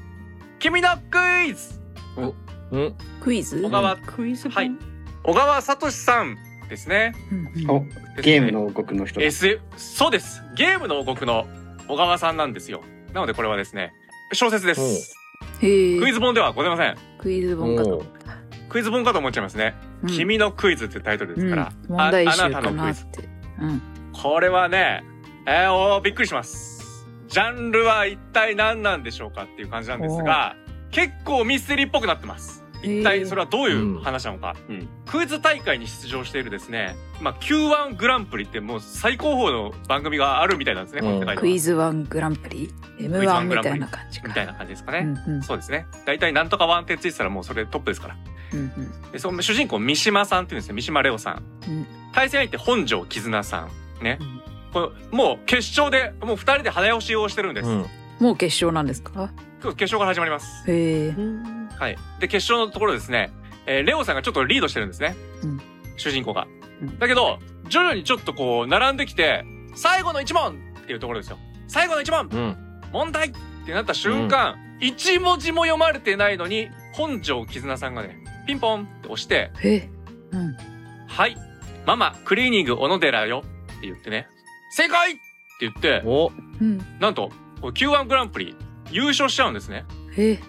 [0.59, 1.81] 君のクイズ。
[2.71, 2.95] うん。
[3.19, 3.61] クイズ？
[3.61, 3.97] 小川。
[3.97, 4.55] クイズ本？
[4.55, 4.71] はい。
[5.23, 6.37] 小川聡さん
[6.67, 7.15] ですね。
[7.67, 7.81] お、
[8.21, 9.25] ゲームの王国の人だ。
[9.25, 10.43] SF そうです。
[10.55, 11.45] ゲームの王国の
[11.87, 12.81] 小川さんなんですよ。
[13.13, 13.93] なのでこれはですね
[14.31, 15.15] 小説です。
[15.59, 16.97] クイズ本ではございません。
[17.19, 18.05] クイズ本かと。
[18.69, 20.09] クイズ本かと思っちゃいますね、うん。
[20.09, 21.95] 君のクイズってタイトルですから、うん。
[21.95, 23.03] 問題集ああなかたのクイズ。
[23.03, 23.29] なって。
[23.61, 23.81] うん。
[24.13, 25.03] これはね
[25.45, 26.73] えー、おーびっくりします。
[27.33, 30.55] ジャンルは一体何なんでしょうかっていう感じなんですが
[30.91, 34.87] 結構ミステリーっぽくなってます一体それはどういう話なのか、うん。
[35.05, 41.41] クイズ大会に出場しているですね、まあ、Q1 グランプリってもう最高峰の番組があるみたいなんですね、この世界では。
[41.41, 44.27] クイズワングランプリ ?M1 みたいな感じか。
[44.27, 45.43] みたいな感じですかね、うんうん。
[45.43, 45.87] そうですね。
[46.05, 48.17] 大体なんとかワンってついてたらもうそれトップですから。
[48.53, 49.11] うんうん。
[49.11, 51.87] でその主人公三島さんっていうんですね三島レオさん、うん。
[52.11, 53.67] 対戦相手本庄絆さ
[54.01, 54.41] んね、うん。
[54.73, 57.85] これもう決勝でもう二人で早押しをしてるんです、うん。
[58.19, 59.31] もう決勝なんですか？
[59.71, 60.69] 決勝から始まります。
[60.69, 61.13] へ
[61.77, 61.97] はい。
[62.19, 63.31] で決勝のところですね、
[63.65, 65.61] えーレオさんがちょっとリードしてるんですね、うん。
[65.97, 66.47] 主人公が、
[66.81, 66.99] うん。
[66.99, 67.39] だけど
[67.69, 69.45] 徐々にちょっとこう並んできて
[69.75, 71.37] 最後の一問っていうところですよ。
[71.67, 72.27] 最後の一問。
[72.31, 72.57] うん。
[72.91, 73.33] 問題っ
[73.65, 79.89] てなった瞬間、一文字も読まれてないのに本庄絆さんがねピンポンって押してえ
[80.31, 80.55] うん。
[81.07, 81.37] 「はい。
[81.85, 83.43] ママクリーニング小野寺よ」
[83.77, 84.27] って言ってね
[84.75, 85.21] 「正解!」って
[85.61, 86.31] 言ってお。
[86.61, 86.79] うん。
[86.99, 88.55] なんとこれ Q1 グランプリ
[88.93, 89.85] 優勝しちゃうんですね
[90.17, 90.39] え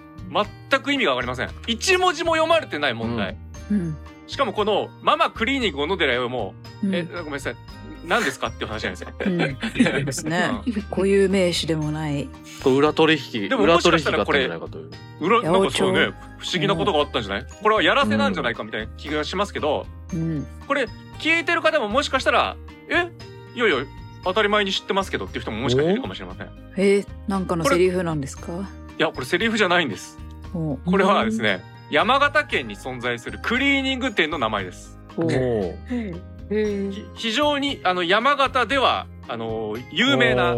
[0.71, 3.37] 全く意味がわかりません一文字も読まれてない問題、
[3.71, 3.97] うん。
[4.27, 7.57] しかもこの「ママクリーニング小野寺よ」も「うんえごめんなさい
[8.07, 9.39] 何ですか?」っていう話なんですようん。
[9.39, 10.51] そうですね。
[10.91, 12.29] 固有名詞でもない。
[12.63, 13.49] これ裏取引。
[13.49, 14.91] でも裏もしか取引があったらこれゃないかという。
[15.21, 20.47] 裏なんかそうね不思議なことがあったんじゃないこれはやらせなんじゃないかみたいな気がしますけど、うん。
[20.67, 20.89] これ
[21.19, 22.57] 聞いてる方ももしかしたら
[22.91, 23.11] 「え
[23.55, 23.77] いやいや
[24.25, 26.47] 当たり前に知ってますけど」っていう人ももしかしたらいるかもしれません。
[26.47, 28.69] いえー、なんかのセリフなんですか？
[28.99, 30.19] やこれセリフじゃないんです。
[30.55, 34.99] おこれはですね山形県に存在するクリーニング店の名前です。
[37.15, 40.53] 非常にあの山形ではあの有名な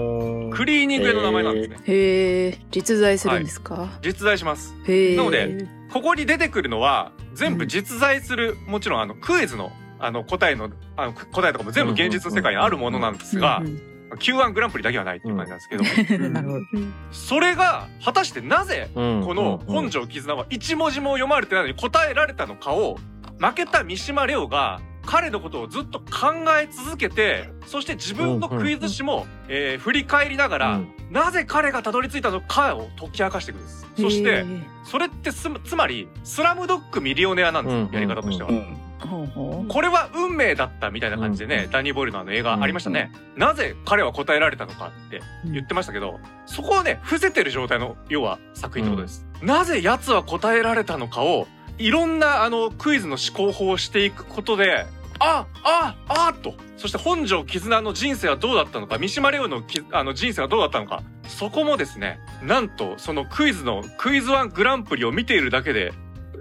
[0.52, 4.74] クリーニング屋の名前なんですね、へえ、実在するんですか、実在します。
[4.86, 5.16] へえ。
[5.16, 15.84] なのでここに出てくるのは全部実在する、もちろんあのクイズのあの答えのあの答えとかも全部現実の世界にあるものなんですが、うん Q1 グランプリだけはないっていう感じなんですけど、
[16.24, 16.32] うん。
[16.32, 16.64] なるほど。
[17.10, 19.22] それが果たしてなぜうん。
[19.24, 20.02] この本庄。
[20.02, 22.98] 庄絆は一文字も読まれてないのに答えられたのかを
[23.40, 30.88] 負けた三島レオが彼のことをずっと考え続けてそして自分のクイズ誌も、えー振り返りながら、うん。
[31.10, 33.86] なぜ彼がたどり着いたのかを解き明かしていくんです。
[33.96, 37.92] そしへてーそれってすつまりスラムドッグミリオネアなんですよ、うん。
[37.92, 38.56] やり方としては、うん。
[38.56, 51.46] ほうほうこれは運命だったみたいな感じでね、うんダニー・ボイルのあの映画ありましたね、なぜ彼は答えられたのかって言ってましたけど、そこをね伏せてる状態の要は作品ってことです、なぜ奴は答えられたのかを
[51.78, 54.86] いろんなあのクイズの思考法をしていくことで
[55.18, 56.54] あああと。
[56.76, 61.02] そして本庄絆の人生はどうだったのか三島レオのきあの人生はどうだったのか。
[61.26, 65.92] そこもですねなんとそのクイズのクイズワングランプリを見ているだけで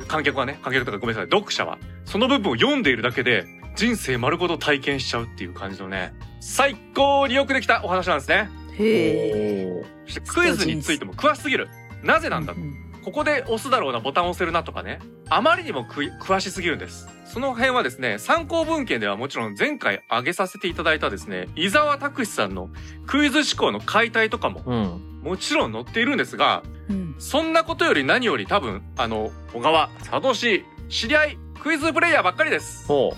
[0.08, 3.46] 観客はね観客とかごめんなさい読者はその部分を読んでいるだけで
[3.76, 9.82] 人生丸ごと体験しちゃうっていう感じのね最高によくできたお話なんですねへえ。
[9.84, 11.68] おーそしてクイズについても詳しすぎる
[12.04, 15.00] なぜなんだとうんここで押すだろうなボタンを押せるなとかね
[15.30, 22.70] あまりにもくい詳しすぎるんですその辺はですね参考文献ではもちろん前回挙げさせていただいたですね伊沢拓司さんの
[23.06, 25.22] クイズ思考の解体とかもうん。
[25.22, 27.16] もちろん載っているんですがうん。
[27.20, 32.86] そんなことより何より多分あの小川佐藤知り合いクイズプレイヤーばっかりです。
[32.86, 33.16] ほ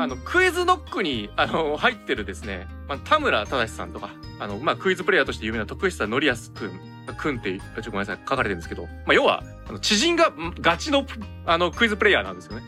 [0.00, 4.10] あのクイズノックにあの入ってるですね、まあ、田村正さんとか
[4.40, 6.80] あの、まあ、クイズプレイヤーとして有名な徳久典康くん
[7.16, 11.06] くんっていうちょっとごめんなさい書かれてるんですけど、まあ、要はあの知人がんガチの
[11.44, 12.64] あのクイズプレイヤーなんですよね。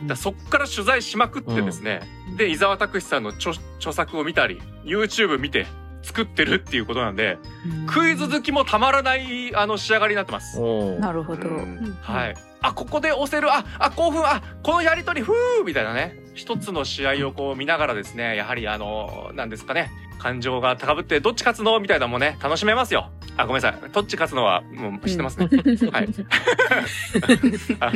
[0.00, 0.06] うん。
[0.06, 2.02] だそっから取材しまくってですね、
[2.36, 5.66] で伊沢拓司さんの著著作を見たり YouTube 見て
[6.02, 7.38] 作ってるっていうことなんで
[7.86, 10.60] クイズ好きもたまらないあの仕上がりになってます。
[10.98, 11.48] なるほど。
[11.48, 12.34] うんはい。
[12.62, 13.52] あ、ここで押せる。
[13.52, 14.22] あ、あ、興奮。
[14.24, 16.16] あ、このやりとり、ふーみたいなね。
[16.34, 19.90] 一つの試合をこう見ながらですね、やはりあの、なんですかね。
[20.18, 21.80] 感情が高ぶって、どっち勝つの？
[21.80, 23.10] みたいなのもね、楽しめますよ。
[23.36, 23.90] あ、ごめんなさい。
[23.90, 25.48] どっち勝つのは、もう知ってますね。
[25.90, 26.08] はい。
[27.80, 27.86] あ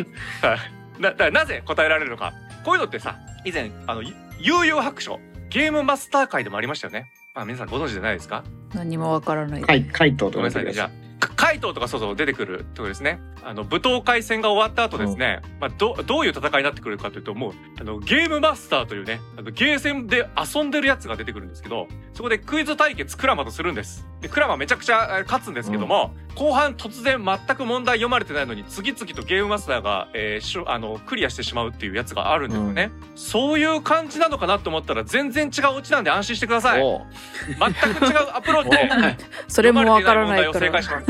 [0.49, 2.33] はいな、だなぜ答えられるのか。
[2.65, 7.13] こういうのってさ、以前、あの、ゆ悠々白書、ゲームマスター会でもありましたよね。
[7.37, 8.43] まあ皆さんご存知じゃないですか？
[8.74, 9.62] 何もわからない。
[9.62, 10.72] はい、回答とごめんなさいね。
[10.72, 13.21] じゃあ、か怪盗とかそうそう出てくるってことですね。
[13.43, 24.05] あの、舞踏会戦が終わった後ですね、まあ、ど、どういう戦いになってくるかというと、もう、あの、ゲームマスターというね、あの、ゲーセンで遊んでるやつが出てくるんですけど、そこでクイズ対決クラマとするんです。
[24.21, 36.83] で、クラマめちゃくちゃえー勝つんですけども、後半突然全く問題読まれてないのに次々とゲームマスターが、えーしょあのクリアしてしまうっていうやつがあるんですよね、そういう感じなのかなと思ったら全然違うオチなんで安心してください。
[36.83, 37.03] お
[37.47, 41.06] 全く違うアプローチでそれもわからない問題を正解します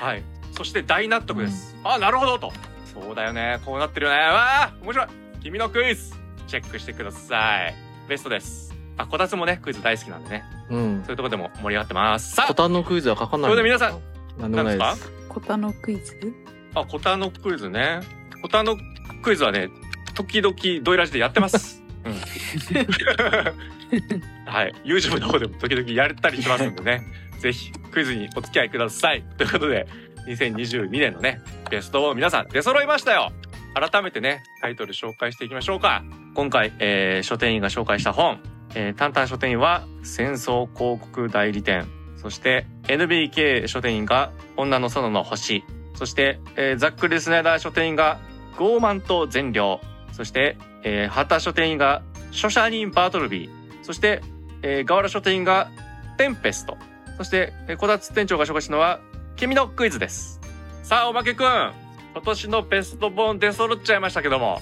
[0.00, 0.22] はい。
[0.52, 2.52] そして大納得です、あなるほどと。
[2.84, 3.60] そうだよね。
[3.64, 4.18] こうなってるよね。
[4.18, 5.06] わあ面白い。
[5.42, 6.14] 君のクイズ。
[6.46, 7.74] チェックしてください。
[8.08, 8.72] ベストです。
[8.96, 10.44] あこたつもねクイズ大好きなんでね。
[10.70, 11.02] うん。
[11.04, 12.36] そういうところでも盛り上がってます。
[12.36, 12.46] さあ。
[12.46, 14.00] コタンのクイズは書かないそれで皆さん
[14.40, 16.32] なんでもないで何すコタのクイズ？
[16.74, 18.00] あ、コタのクイズね。
[18.42, 18.76] コタの
[19.22, 19.68] クイズはね、
[20.14, 21.82] 時々ドイラジでやってます。
[22.04, 22.14] うん。
[24.46, 24.74] はい。
[24.84, 27.02] YouTube の方でも時々やれたりしますんでね。
[27.44, 29.22] ぜひクイズにお付き合いください。
[29.36, 29.86] ということで、
[30.26, 33.32] 2022年のね、ベストを皆さん出揃いましたよ。
[33.74, 36.02] 改めてね、タイトル紹介していきましょうか。
[36.34, 38.40] 今回、えー書店員が紹介した本、
[38.74, 41.86] えー、タンタン書店員は戦争広告代理店。
[42.16, 45.64] そして NBK 書店員が女の園の星。
[45.96, 48.20] そして、えーザックリスナイダー書店員が
[48.56, 49.82] 傲慢と善良。
[50.12, 53.50] そして、えー、畑書店員が書者人バートルビー。
[53.82, 54.22] そして、
[54.62, 55.70] えー、河原書店員が
[56.16, 56.78] テンペスト。
[57.16, 59.00] そして、えー、小達店長が紹介したのは
[59.36, 60.40] 君のクイズです。
[60.82, 61.72] さあ、おまけくん。
[62.14, 64.60] 今年のベスト本出揃っちゃいましたけども。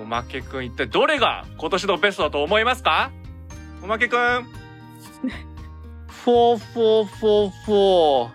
[0.00, 3.10] おまけくん一体どれが今年のベストだと思いますか？
[3.82, 4.44] おまけくん。
[6.08, 8.28] フォーフォーフォーフォ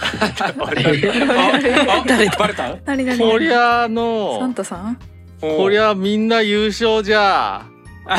[2.06, 2.76] 誰バレた？
[2.84, 4.98] 何何ーこりゃあサのンタさん？
[5.40, 7.64] こりゃみんな優勝じゃ
[8.04, 8.12] も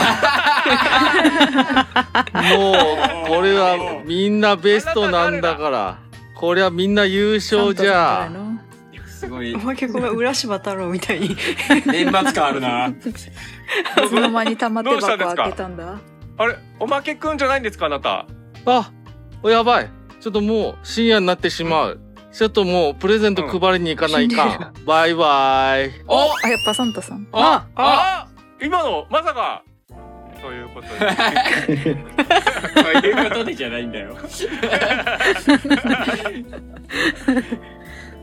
[2.71, 2.75] う
[3.27, 5.99] これはみんなベストなんだから。
[6.35, 8.31] こりゃみんな優勝じゃ。
[9.05, 9.53] すごい。
[9.53, 9.59] お。
[9.59, 11.35] まけごめん浦島太郎みたいに。
[11.85, 12.67] 年末感あるな。
[12.67, 12.97] じゃないの
[14.05, 15.99] いつの間に玉手箱開けたんだ？
[16.37, 18.25] あれおまけくんじゃないんですかあなた？
[18.65, 18.91] あ
[19.43, 19.89] おやばい。
[20.19, 21.99] ちょっともう深夜になってしまう。
[22.31, 25.91] ちょっともうプレゼント配りに行かないかん、バイバイ。
[26.07, 27.27] おあやっぱサンタさん。
[27.33, 27.67] あ。
[27.75, 28.27] あ
[28.61, 29.63] 今のまさか
[30.41, 30.97] ということで。
[32.73, 34.15] そういうことでじゃないんだよ。
[34.15, 34.53] という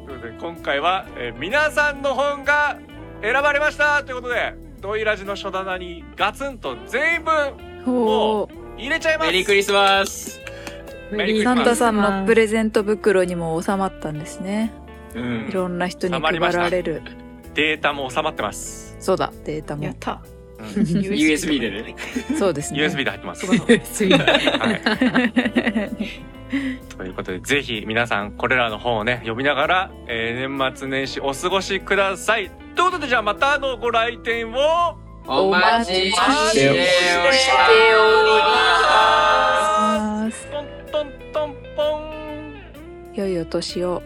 [0.07, 2.79] ことで今回は、えー皆さんの本が
[3.23, 7.31] 選ばれましたということでドイラジの書棚にガツンと全部
[7.91, 10.41] おー入れちゃいますメリークリスマス。
[11.11, 14.73] メリークリスマスサンタさんのプレゼント袋にも収まったんですね
[15.15, 15.53] うんい。
[15.53, 17.03] ろんな人に配られる
[17.55, 21.95] データも収まってます、そうだデータもやったうん USB でね。
[22.39, 22.81] そうですね。
[22.81, 24.27] USB で入ってます、USB は
[24.73, 24.81] い、
[26.97, 32.51] ということでぜひ皆さんこれらの本をね読みながら、えー年末年始お過ごしください。
[32.75, 36.93] ということでじゃあまたのご来店をお待ちしておりま
[37.33, 37.49] す。
[40.25, 40.47] ます。
[40.51, 42.09] トントントンポン。
[43.15, 44.03] 良いお年を